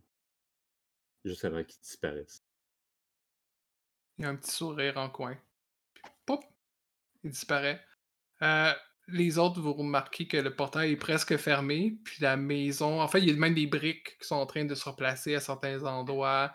[1.24, 2.44] Juste avant qu'il disparaisse.
[4.18, 5.36] Il y a un petit sourire en coin.
[6.26, 6.36] Puis!
[7.24, 7.84] Il disparaît.
[8.42, 8.72] Euh,
[9.08, 13.00] les autres, vous remarquez que le portail est presque fermé, puis la maison.
[13.00, 15.34] En fait, il y a même des briques qui sont en train de se replacer
[15.34, 16.52] à certains endroits.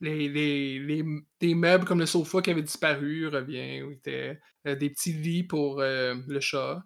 [0.00, 1.04] Les, les, les,
[1.40, 5.44] des meubles comme le sofa qui avait disparu revient, où était euh, des petits lits
[5.44, 6.84] pour euh, le chat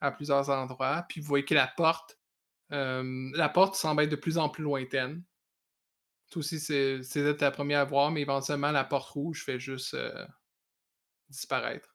[0.00, 1.04] à plusieurs endroits.
[1.08, 2.18] Puis vous voyez que la porte,
[2.70, 5.22] la porte semble être de plus en plus lointaine.
[6.30, 9.94] Toi aussi, c'est c'est la première à voir, mais éventuellement, la porte rouge fait juste
[9.94, 10.26] euh,
[11.30, 11.88] disparaître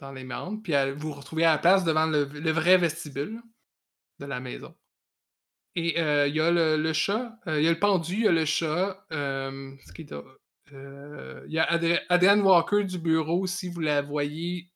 [0.00, 0.60] dans les membres.
[0.62, 3.40] Puis vous vous retrouvez à la place devant le, vrai vestibule
[4.18, 4.74] de la maison.
[5.76, 8.28] Et euh, il y a le, chat, euh, il y a le pendu, il y
[8.28, 9.04] a le chat.
[9.12, 9.76] euh,
[10.72, 14.70] il y a Adri- Adrienne Walker du bureau, si vous la voyez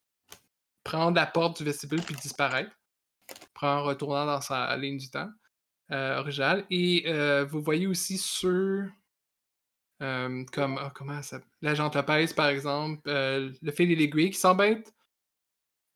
[0.82, 2.70] prendre la porte du vestibule puis disparaître,
[3.60, 5.30] en retournant dans sa ligne du temps
[5.90, 6.64] originale.
[6.70, 7.04] Et
[7.44, 8.18] vous voyez aussi
[10.02, 14.64] euh, comme ah, comment ça l'agent Lopez, par exemple, le fil et l'aiguille, qui semble
[14.64, 14.92] être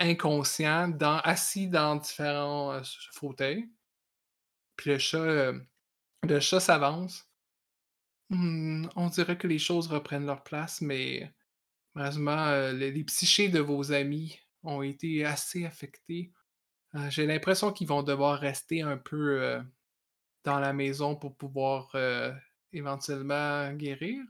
[0.00, 2.82] inconscient, assis dans différents euh,
[3.12, 3.68] fauteuils.
[4.76, 5.60] Puis le chat, euh,
[6.22, 7.28] le chat s'avance.
[8.30, 11.32] Hmm, on dirait que les choses reprennent leur place, mais
[11.94, 16.32] malheureusement, euh, les, les psychés de vos amis ont été assez affectés.
[17.10, 19.60] J'ai l'impression qu'ils vont devoir rester un peu
[20.44, 21.94] dans la maison pour pouvoir
[22.72, 24.22] éventuellement guérir.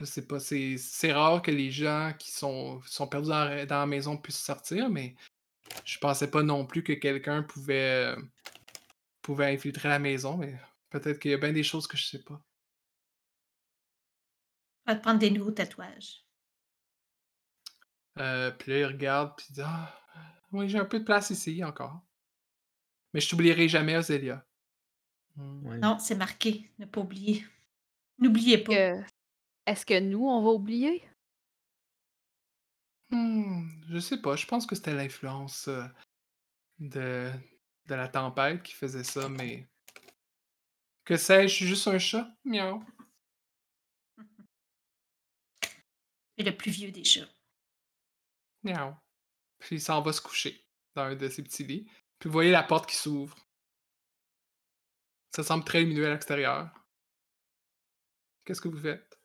[0.00, 3.66] Je sais pas, c'est c'est rare que les gens qui sont, sont perdus dans, la-
[3.66, 5.14] dans la maison puissent sortir, mais
[5.84, 8.22] je pensais pas non plus que quelqu'un pouvait, euh,
[9.22, 12.22] pouvait infiltrer la maison, mais peut-être qu'il y a bien des choses que je sais
[12.22, 12.40] pas.
[14.86, 16.24] On va te prendre des nouveaux tatouages.
[18.18, 19.94] Euh, puis là, il regarde, puis il dit Ah,
[20.52, 22.00] oui, j'ai un peu de place ici encore.
[23.12, 24.44] Mais je t'oublierai jamais, Ozélia.
[25.36, 25.66] Hmm.
[25.66, 25.78] Ouais.
[25.78, 26.70] Non, c'est marqué.
[26.78, 27.44] Ne pas oublier.
[28.18, 28.74] N'oubliez pas.
[28.74, 29.04] Que-
[29.70, 31.08] Est-ce que nous, on va oublier?
[33.10, 35.86] Hmm, je sais pas, je pense que c'était l'influence euh,
[36.80, 37.30] de,
[37.86, 39.68] de la tempête qui faisait ça, mais.
[41.04, 42.36] Que sais-je, je suis juste un chat?
[42.44, 42.84] Miaou.
[46.36, 47.30] C'est le plus vieux des chats.
[48.64, 48.96] Miaou.
[49.60, 50.66] Puis il s'en va se coucher
[50.96, 51.88] dans un de ses petits lits.
[52.18, 53.38] Puis vous voyez la porte qui s'ouvre.
[55.30, 56.74] Ça semble très lumineux à l'extérieur.
[58.44, 59.19] Qu'est-ce que vous faites?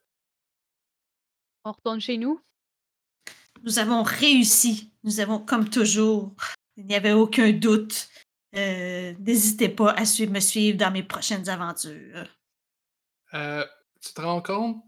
[1.66, 2.40] On retourne chez nous?
[3.64, 4.92] Nous avons réussi.
[5.04, 6.32] Nous avons, comme toujours,
[6.78, 8.08] il n'y avait aucun doute.
[8.56, 12.28] Euh, N'hésitez pas à suivre, me suivre dans mes prochaines aventures.
[13.34, 13.66] Euh,
[14.00, 14.84] tu te rends compte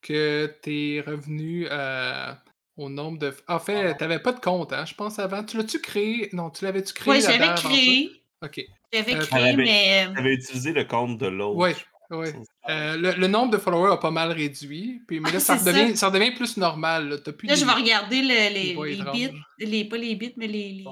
[0.00, 2.32] que t'es revenu euh,
[2.76, 3.36] au nombre de.
[3.46, 5.44] En fait, t'avais pas de compte, hein, je pense, avant.
[5.44, 6.30] Tu l'as-tu créé?
[6.32, 7.12] Non, tu l'avais-tu créé?
[7.12, 8.24] Oui, j'avais créé.
[8.42, 8.64] Ok.
[8.92, 10.06] J'avais créé, mais.
[10.08, 11.58] euh, J'avais utilisé le compte de l'autre.
[11.58, 11.76] Ouais,
[12.14, 12.46] pense.
[12.68, 15.02] Euh, le, le nombre de followers a pas mal réduit.
[15.06, 17.08] Puis, mais là, Ah, ça, redevient, ça redevient plus normal.
[17.08, 20.34] Là, T'as plus Là, je vais regarder le- les, les bits, les, pas les bits,
[20.36, 20.90] mais les, les, euh,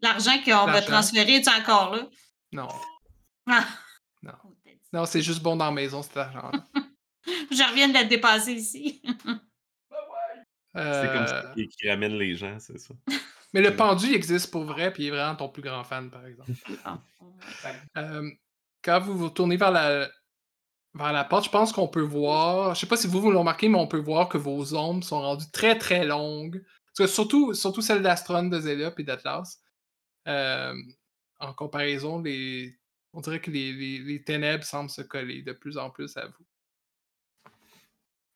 [0.00, 0.86] l'argent qu'on L'argent.
[0.86, 2.08] transféré, est encore là?
[2.52, 2.68] Non.
[3.46, 3.66] Ah.
[4.22, 4.32] Non.
[4.44, 4.48] Oh.
[4.92, 6.64] Non, c'est juste bon dans la maison, cet argent-là.
[7.50, 9.00] Je reviens de la dépasser ici.
[10.74, 12.94] C'est comme Euh, ça qui, qui ramène les gens, c'est ça.
[13.52, 16.10] Mais le pendu il existe pour vrai, puis il est vraiment ton plus grand fan,
[16.10, 16.50] par exemple.
[17.96, 18.30] Euh,
[18.82, 20.08] quand vous vous tournez vers la,
[20.94, 22.74] vers la porte, je pense qu'on peut voir.
[22.74, 25.04] Je sais pas si vous vous l'avez remarqué, mais on peut voir que vos ombres
[25.04, 26.62] sont rendues très très longues.
[26.86, 29.62] Parce que surtout, surtout celle d'Astron, de Zélia et d'Atlas.
[30.28, 30.74] Euh,
[31.40, 32.22] en comparaison,
[33.14, 36.46] on dirait que les ténèbres semblent se coller de plus en plus à vous.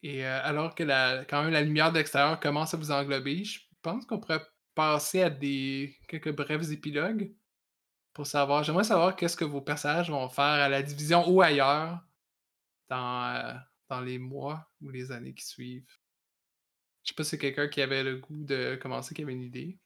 [0.02, 3.44] Et euh, alors que la, quand même la lumière de l'extérieur commence à vous englober,
[3.44, 7.34] je pense qu'on pourrait passer à des quelques brefs épilogues
[8.12, 8.62] pour savoir.
[8.62, 12.05] J'aimerais savoir qu'est-ce que vos personnages vont faire à la division ou ailleurs
[12.88, 13.54] dans, euh,
[13.88, 15.98] dans les mois ou les années qui suivent.
[17.02, 19.42] Je sais pas si c'est quelqu'un qui avait le goût de commencer, qui avait une
[19.42, 19.78] idée.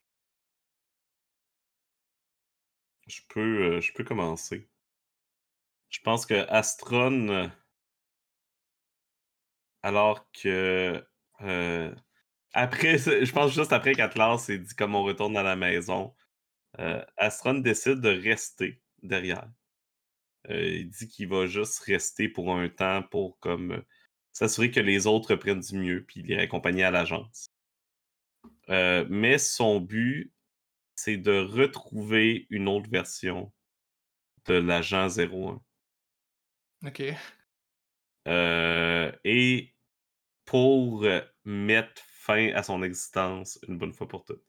[3.06, 4.68] Je peux, euh, je peux commencer.
[5.90, 7.48] Je pense que Astron, euh,
[9.82, 11.04] alors que
[12.52, 16.14] après, je pense juste après qu'Atlas s'est dit comme on retourne à la maison,
[17.16, 19.48] Astron décide de rester derrière.
[20.48, 23.86] Euh, il dit qu'il va juste rester pour un temps pour comme euh,
[24.32, 27.46] s'assurer que les autres prennent du mieux puis les accompagner à l'agence.
[28.70, 30.32] Euh, mais son but,
[30.94, 33.52] c'est de retrouver une autre version
[34.46, 35.60] de l'agent 01.
[36.86, 37.02] Ok.
[38.28, 39.74] Euh, et
[40.44, 41.06] pour
[41.44, 44.44] mettre fin à son existence une bonne fois pour toutes.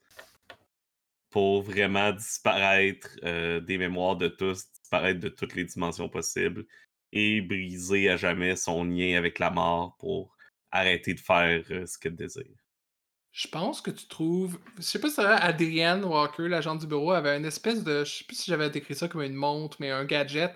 [1.31, 6.65] Pour vraiment disparaître euh, des mémoires de tous, disparaître de toutes les dimensions possibles
[7.11, 10.35] et briser à jamais son lien avec la mort pour
[10.71, 12.45] arrêter de faire euh, ce qu'elle désire.
[13.31, 14.59] Je pense que tu trouves.
[14.77, 18.03] Je sais pas si c'est vrai, Adrienne Walker, l'agent du bureau, avait une espèce de.
[18.03, 20.53] Je sais plus si j'avais décrit ça comme une montre, mais un gadget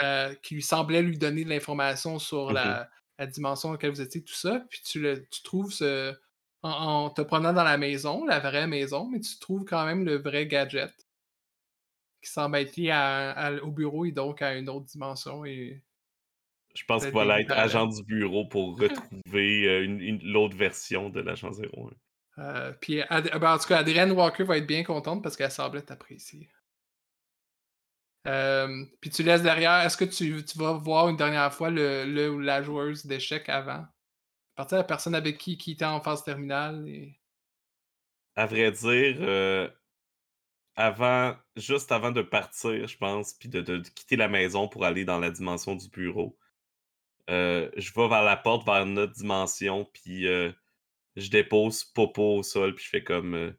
[0.00, 2.88] euh, qui lui semblait lui donner de l'information sur la,
[3.18, 4.64] la dimension dans laquelle vous étiez, tout ça.
[4.70, 6.14] Puis tu, le, tu trouves ce.
[6.62, 10.04] En, en te promenant dans la maison, la vraie maison, mais tu trouves quand même
[10.04, 10.92] le vrai gadget
[12.22, 15.44] qui semble être lié à- à- au bureau et donc à une autre dimension.
[15.44, 15.82] Et
[16.74, 21.08] Je pense qu'il va être agent du bureau pour retrouver euh, une- une- l'autre version
[21.08, 21.90] de l'agent 01.
[22.38, 25.50] Euh, puis, Ad- ben, en tout cas, Adrienne Walker va être bien contente parce qu'elle
[25.50, 26.50] semblait t'apprécier.
[28.26, 32.04] Euh, puis tu laisses derrière, est-ce que tu, tu vas voir une dernière fois le,
[32.04, 33.86] le ou la joueuse d'échecs avant?
[34.56, 36.88] À partir de la personne avec qui, qui était en phase terminale.
[36.88, 37.14] Et...
[38.36, 39.68] À vrai dire, euh,
[40.76, 45.18] avant, juste avant de partir, je pense, puis de, quitter la maison pour aller dans
[45.18, 46.38] la dimension du bureau,
[47.28, 50.50] euh, je vais vers la porte, vers notre dimension, puis euh,
[51.16, 53.54] je dépose Popo au sol, puis je fais comme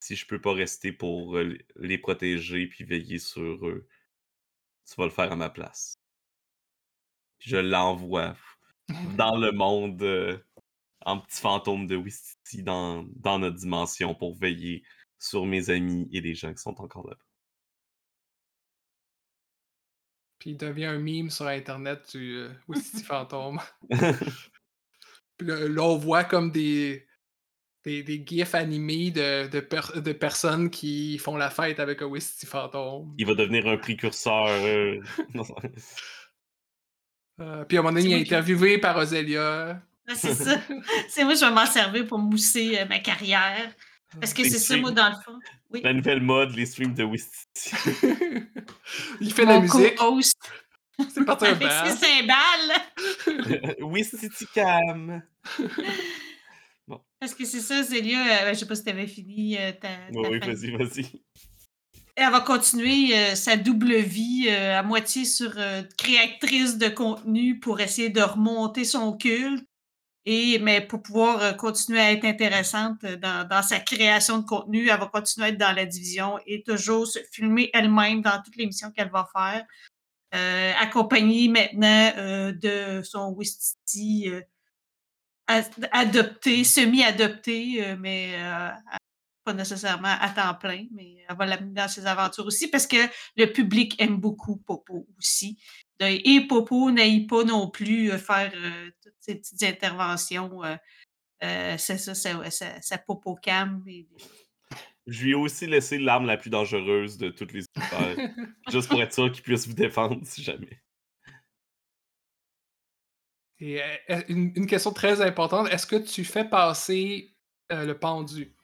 [0.00, 1.38] si je peux pas rester pour
[1.76, 3.86] les protéger puis veiller sur eux,
[4.88, 6.00] tu vas le faire à ma place.
[7.38, 8.34] Puis je l'envoie
[9.16, 10.38] dans le monde euh,
[11.04, 14.82] en petit fantôme de Wistiti dans, dans notre dimension pour veiller
[15.18, 17.16] sur mes amis et les gens qui sont encore là.
[20.38, 23.60] Puis il devient un meme sur Internet du euh, Wistiti Fantôme.
[25.36, 27.06] Puis là, là, on voit comme des,
[27.84, 32.06] des, des gifs animés de, de, per- de personnes qui font la fête avec un
[32.10, 33.14] Wisty fantôme.
[33.18, 34.46] Il va devenir un précurseur.
[34.48, 35.00] euh,
[37.40, 39.80] Euh, puis à un moment donné, C'est il est interviewé par Ozelia.
[40.08, 40.58] Ah, c'est ça.
[41.08, 43.72] C'est moi, je vais m'en servir pour mousser euh, ma carrière.
[44.20, 45.38] Parce que c'est ça, moi, dans le fond.
[45.70, 45.82] Oui.
[45.84, 47.70] La nouvelle mode, les streams de Wistiti.
[49.20, 49.94] il fait de la Mon musique.
[49.94, 50.36] co-host
[51.14, 51.86] C'est parti un avec band.
[51.86, 53.76] ses cymbales.
[53.82, 55.22] Wistiti Cam.
[57.20, 59.88] Parce que c'est ça, Zélia, euh, je sais pas si tu avais fini euh, ta,
[59.88, 61.22] ta Oui, oui, vas-y, vas-y.
[62.22, 67.58] Elle va continuer euh, sa double vie euh, à moitié sur euh, créatrice de contenu
[67.58, 69.64] pour essayer de remonter son culte.
[70.26, 75.06] Et, mais pour pouvoir continuer à être intéressante dans, sa création de contenu, elle va
[75.06, 78.90] continuer à être dans la division et toujours se filmer elle-même dans toutes les missions
[78.90, 79.64] qu'elle va faire.
[80.78, 82.12] Accompagnée maintenant
[82.52, 84.30] de son Wistiti
[85.46, 88.34] ad- adopté, semi-adopté, mais
[89.50, 92.96] pas nécessairement à temps plein, mais elle va l'amener dans ses aventures aussi parce que
[93.36, 95.58] le public aime beaucoup Popo aussi.
[96.00, 100.64] Et Popo n'aille pas non plus euh, faire euh, toutes ces petites interventions.
[100.64, 100.76] euh,
[101.42, 103.82] euh, c'est ça, sa, Popo cam.
[103.86, 104.06] et-
[105.06, 108.16] Je lui ai aussi laissé l'arme la plus dangereuse de toutes les univers.
[108.70, 110.80] juste pour être sûr qu'il puisse vous défendre si jamais.
[113.62, 113.82] Et
[114.28, 117.36] une, une question très importante, est-ce que tu fais passer
[117.72, 118.54] euh, le pendu?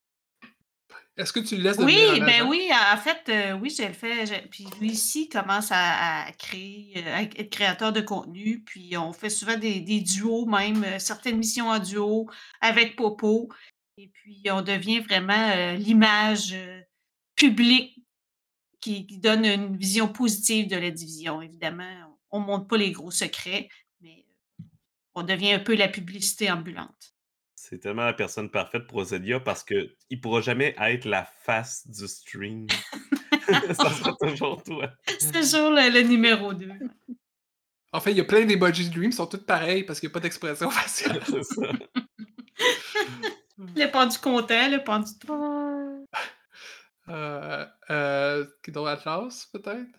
[1.16, 3.92] Est-ce que tu le laisses devenir Oui, ben oui, en fait, euh, oui, je le
[3.94, 4.26] fais.
[4.26, 8.62] je- Puis lui ici commence à, à créer, euh, à être créateur de contenu.
[8.64, 12.28] Puis on fait souvent des, des duos, même euh, certaines missions en duo
[12.60, 13.48] avec Popo.
[13.96, 16.54] Et puis on devient vraiment euh, l'image
[17.34, 17.98] publique
[18.80, 21.40] qui, qui donne une vision positive de la division.
[21.40, 21.90] Évidemment,
[22.30, 23.68] on ne montre pas les gros secrets,
[24.02, 24.26] mais
[25.14, 27.14] on devient un peu la publicité ambulante.
[27.68, 31.84] C'est tellement la personne parfaite pour Ozelia parce que il pourra jamais être la face
[31.88, 32.68] du stream.
[33.72, 34.88] ça sera toujours toi.
[35.18, 36.68] C'est toujours le, le numéro 2.
[37.92, 39.98] En fait, il y a plein d'emojis de lui, mais ils sont tous pareils parce
[39.98, 41.20] qu'il n'y a pas d'expression faciale.
[41.26, 41.72] C'est ça.
[43.58, 45.10] Le pendu content, le pendu
[47.08, 49.98] Euh, euh, dans Atlas, peut-être?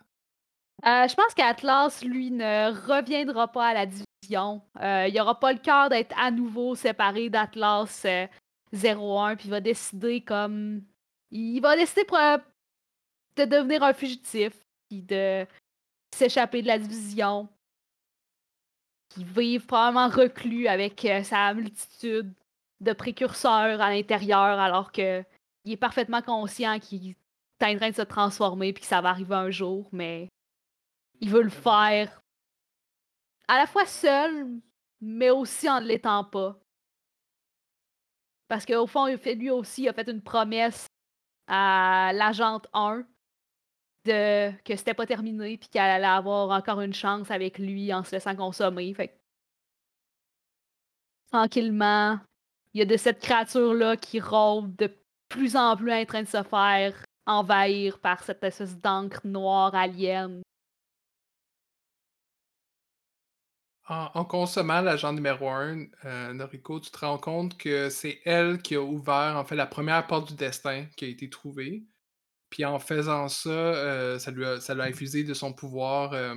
[0.85, 3.87] Euh, je pense qu'Atlas, lui, ne reviendra pas à la
[4.35, 8.27] Euh, il n'aura pas le cœur d'être à nouveau séparé d'Atlas euh,
[8.73, 10.81] 01, puis il va décider comme.
[11.31, 12.37] Il va décider pour, euh,
[13.35, 14.53] de devenir un fugitif,
[14.89, 15.45] puis de
[16.13, 17.47] s'échapper de la division.
[19.13, 22.33] Puis vivre probablement reclus avec euh, sa multitude
[22.79, 25.23] de précurseurs à l'intérieur, alors que
[25.65, 29.09] il est parfaitement conscient qu'il est en train de se transformer, puis que ça va
[29.09, 30.29] arriver un jour, mais
[31.19, 32.21] il veut le faire
[33.47, 34.59] à la fois seul,
[35.01, 36.59] mais aussi en ne l'étant pas.
[38.47, 40.87] Parce qu'au fond, lui aussi a fait une promesse
[41.47, 43.05] à l'agente 1
[44.05, 48.03] de que c'était pas terminé puis qu'elle allait avoir encore une chance avec lui en
[48.03, 48.93] se laissant consommer.
[48.93, 49.19] Fait
[51.31, 52.19] tranquillement,
[52.73, 54.89] il y a de cette créature-là qui rôde de
[55.27, 60.41] plus en plus en train de se faire envahir par cette espèce d'encre noire alien
[63.89, 68.81] En, consommant l'agent numéro 1, Noriko, tu te rends compte que c'est elle qui a
[68.81, 71.85] ouvert en fait la première porte du destin qui a été trouvée.
[72.49, 76.35] Puis en faisant ça, euh, ça, lui a, ça l'a infusé de son pouvoir euh,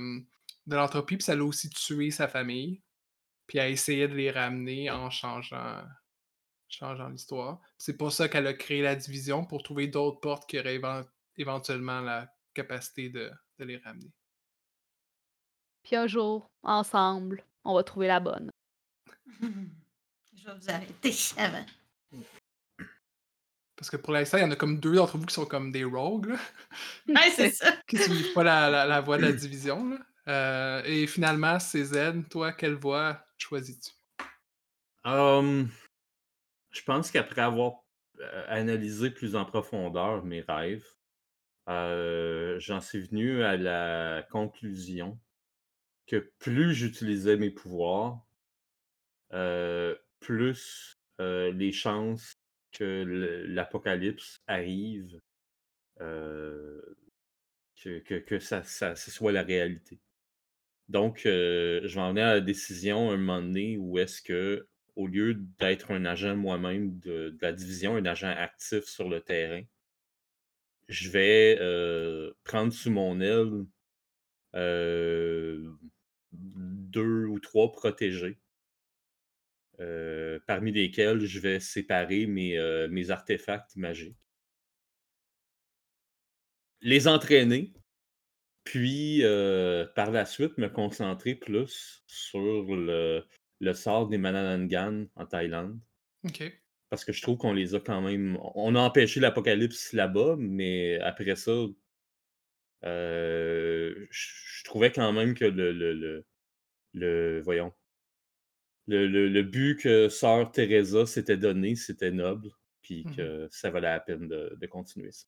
[0.67, 2.81] de l'entropie, puis ça l'a aussi tué sa famille.
[3.47, 5.83] Puis elle a essayé de les ramener en changeant,
[6.69, 7.61] changeant l'histoire.
[7.77, 11.05] C'est pour ça qu'elle a créé la division, pour trouver d'autres portes qui auraient évent-
[11.37, 14.11] éventuellement la capacité de les ramener.
[15.83, 18.51] Puis un jour, ensemble, on va trouver la bonne.
[19.41, 21.65] Je vais vous arrêter avant.
[23.75, 25.71] Parce que pour l'instant, il y en a comme deux d'entre vous qui sont comme
[25.71, 26.37] des rogues, là,
[27.07, 27.71] Ouais, c'est ça.
[27.87, 29.89] qui ne suivent pas la, la- la voie de la division.
[29.89, 29.97] là.
[30.27, 33.91] Euh, et finalement, CZ, toi, quelle voie choisis-tu?
[35.03, 35.67] Hum,
[36.69, 37.73] je pense qu'après avoir
[38.19, 40.85] euh, analysé plus en profondeur mes rêves,
[41.69, 45.19] euh, j'en suis venu à la conclusion
[46.17, 48.25] plus j'utilisais mes pouvoirs,
[49.33, 52.37] euh, plus euh, les chances
[52.71, 55.19] que l'apocalypse arrive,
[56.01, 56.81] euh,
[57.81, 59.99] que, que, ça, ça, ce soit la réalité.
[60.89, 65.07] Donc, je vais en venir à la décision un moment donné où est-ce que, au
[65.07, 69.63] lieu d'être un agent moi-même de, la division, un agent actif sur le terrain,
[70.89, 71.57] je vais
[72.43, 73.65] prendre sous mon aile
[76.31, 78.39] deux ou trois protégés
[79.79, 84.17] euh, parmi lesquels je vais séparer mes, euh, mes artefacts magiques.
[86.81, 87.73] Les entraîner,
[88.63, 93.25] puis euh, par la suite me concentrer plus sur le,
[93.59, 95.79] le sort des Mananangan en Thaïlande.
[96.89, 98.37] Parce que je trouve qu'on les a quand même.
[98.55, 101.53] On a empêché l'apocalypse là-bas, mais après ça,
[102.83, 106.25] euh, je trouvais quand même que le, le, le,
[106.93, 107.73] le- voyons,
[108.87, 112.49] le, le- le but que Sœur Teresa s'était donné, c'était noble,
[112.81, 113.15] puis Mhm.
[113.15, 115.25] que ça valait la peine de, de continuer ça.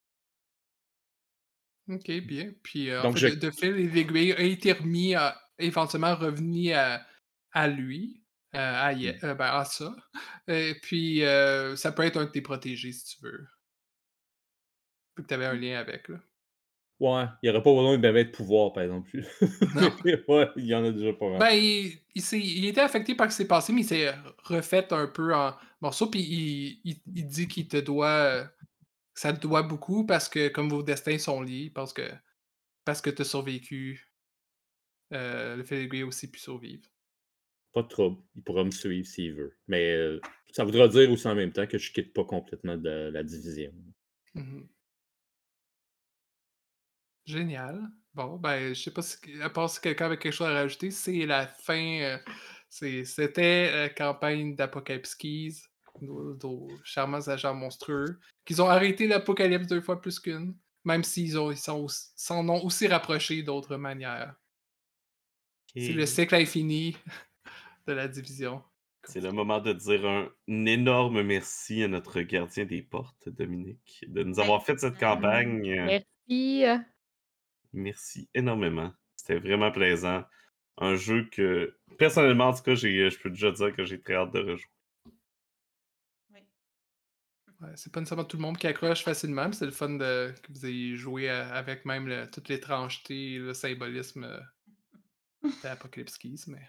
[1.89, 2.53] Ok, bien.
[2.63, 5.37] Puis euh, en Donc, fait, je- de, de fil et d'aiguille a été remis à,
[5.59, 7.05] éventuellement revenu à,
[7.51, 8.23] à lui,
[8.55, 9.25] euh, à, Ye- Mm.
[9.25, 9.95] euh, ben, à ça.
[10.47, 11.21] Et puis
[11.75, 13.47] ça peut être un de tes protégés si tu veux.
[15.17, 16.07] Vu que tu avais un lien avec.
[16.09, 16.19] Là.
[16.99, 19.09] Ouais, il n'y aurait pas besoin de de pouvoir, par exemple.
[20.27, 21.39] ouais, il y en a déjà pas mal.
[21.39, 24.13] Ben, il, il, s'est- il était affecté par ce qui s'est passé, mais il s'est
[24.43, 26.07] refait un peu en morceaux.
[26.09, 28.07] Puis il, il- dit qu'il te doit.
[28.07, 28.45] euh,
[29.15, 32.09] Ça te doit beaucoup parce que, comme vos destins sont liés, parce que,
[32.85, 34.09] parce que tu as survécu,
[35.13, 35.63] euh, le
[36.03, 36.83] a aussi pu survivre.
[37.73, 38.21] Pas de trouble.
[38.35, 39.57] Il pourra me suivre s'il veut.
[39.67, 40.19] Mais euh,
[40.51, 43.73] ça voudra dire aussi en même temps que je quitte pas complètement de la division.
[44.35, 44.67] Mhm.
[47.25, 47.81] Génial.
[48.13, 50.91] Bon, ben, je sais pas si, à part si quelqu'un avait quelque chose à rajouter,
[50.91, 51.99] c'est la fin.
[52.01, 52.17] euh,
[52.69, 55.63] c'est- C'était la campagne d'Apocalypse Keys,
[56.01, 61.39] nos, nos charmants agents monstrueux, qu'ils ont arrêté l'apocalypse deux fois plus qu'une, même s'ils
[61.39, 64.35] ont- ils sont aussi- s'en ont aussi rapprochés d'autres manières.
[65.75, 66.95] C'est le cycle infini
[67.87, 68.61] de la division.
[69.05, 70.29] C'est le moment de dire un
[70.65, 75.67] énorme merci à notre gardien des portes, Dominique, de nous avoir fait cette campagne.
[75.71, 75.99] Euh,
[76.29, 76.63] Merci.
[77.73, 78.91] Merci énormément.
[79.15, 80.23] C'était vraiment plaisant.
[80.77, 84.15] Un jeu que, personnellement, en tout cas, j'ai- je peux déjà dire que j'ai très
[84.15, 84.69] hâte de rejouer.
[86.33, 86.39] Oui.
[87.61, 90.33] Ouais, c'est pas nécessairement tout le monde qui accroche facilement, mais c'est le fun de,
[90.41, 94.23] que vous ayez joué euh, avec même le- toute l'étrangeté, le symbolisme
[95.43, 96.45] euh, d'Apocalypse Keys.
[96.47, 96.67] Mais...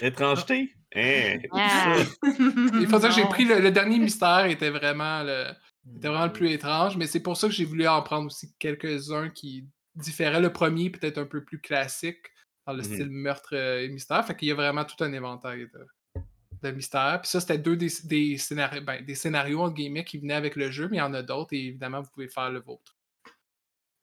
[0.00, 0.74] Étrangeté?
[0.94, 1.38] Hein?
[1.52, 1.96] Ah.
[2.22, 5.50] Il faut dire que j'ai pris le, le dernier mystère était vraiment le,
[5.96, 8.52] était vraiment le plus étrange, mais c'est pour ça que j'ai voulu en prendre aussi
[8.58, 10.40] quelques-uns qui différaient.
[10.40, 12.18] Le premier, peut-être un peu plus classique,
[12.66, 12.84] dans le Mhm.
[12.84, 14.26] style meurtre euh, et mystère.
[14.26, 15.86] Fait qu'il y a vraiment tout un éventail de,
[16.62, 17.20] de mystères.
[17.22, 17.88] Puis ça, c'était deux des,
[18.82, 21.22] ben, des scénarios, entre guillemets, qui venaient avec le jeu, mais il y en a
[21.22, 22.96] d'autres, et évidemment, vous pouvez faire le vôtre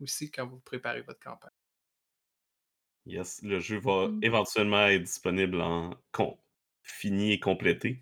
[0.02, 1.52] aussi quand vous préparez votre campagne.
[3.06, 4.20] Yes, le jeu va Mhm.
[4.22, 5.92] éventuellement être disponible en
[6.84, 8.02] fini et complété.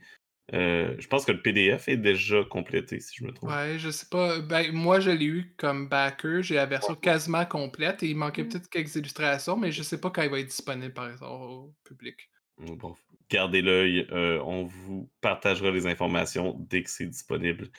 [0.53, 3.51] Euh, je pense que le PDF est déjà complété, si je me trompe.
[3.51, 4.39] Ouais, je sais pas.
[4.39, 6.41] Ben, moi, je l'ai eu comme backer.
[6.41, 8.49] J'ai la version quasiment complète et il manquait Mm.
[8.49, 11.73] peut-être quelques illustrations, mais je sais pas quand il va être disponible, par exemple, au
[11.83, 12.29] public.
[12.57, 12.95] Bon,
[13.29, 17.69] gardez l'œil, euh, on vous partagera les informations dès que c'est disponible.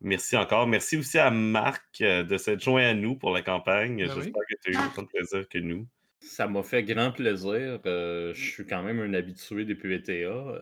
[0.00, 0.66] Merci encore.
[0.66, 4.06] Merci aussi à Marc euh, de s'être joint à nous pour la campagne.
[4.06, 4.22] Ben oui.
[4.24, 5.86] J'espère que tu as eu autant de plaisir que nous.
[6.22, 7.80] Ça m'a fait grand plaisir.
[7.86, 10.12] Euh, je suis quand même un habitué des PVTA.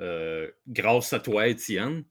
[0.01, 2.05] euh, grâce à toi, Étienne.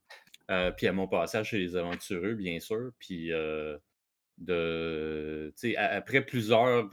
[0.51, 2.91] euh, puis à mon passage chez les aventureux, bien sûr.
[2.99, 3.77] Puis euh,
[4.37, 6.89] de, après plusieurs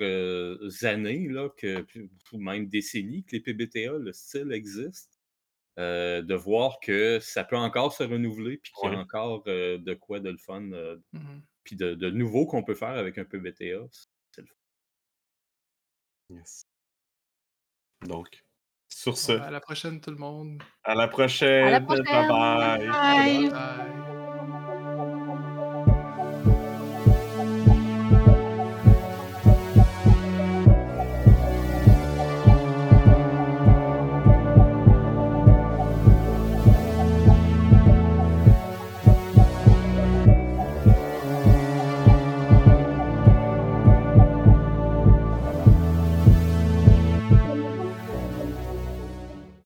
[0.82, 1.84] années, là, que,
[2.32, 5.20] même décennies que les PBTA, le style existe,
[5.78, 9.02] de voir que ça peut encore se renouveler, puis qu'il y a Ouais.
[9.02, 10.60] encore de quoi de le fun,
[11.12, 11.42] Mhm.
[11.64, 13.86] puis de, de nouveau qu'on peut faire avec un PBTA.
[16.34, 16.66] Yes.
[18.02, 18.26] Donc,
[18.88, 20.62] sur ce, à la prochaine, tout le monde.
[20.82, 21.84] à la prochaine.
[21.84, 22.04] prochaine.
[22.04, 22.88] Bye bye.
[22.88, 23.50] Bye.
[23.50, 24.03] Bye.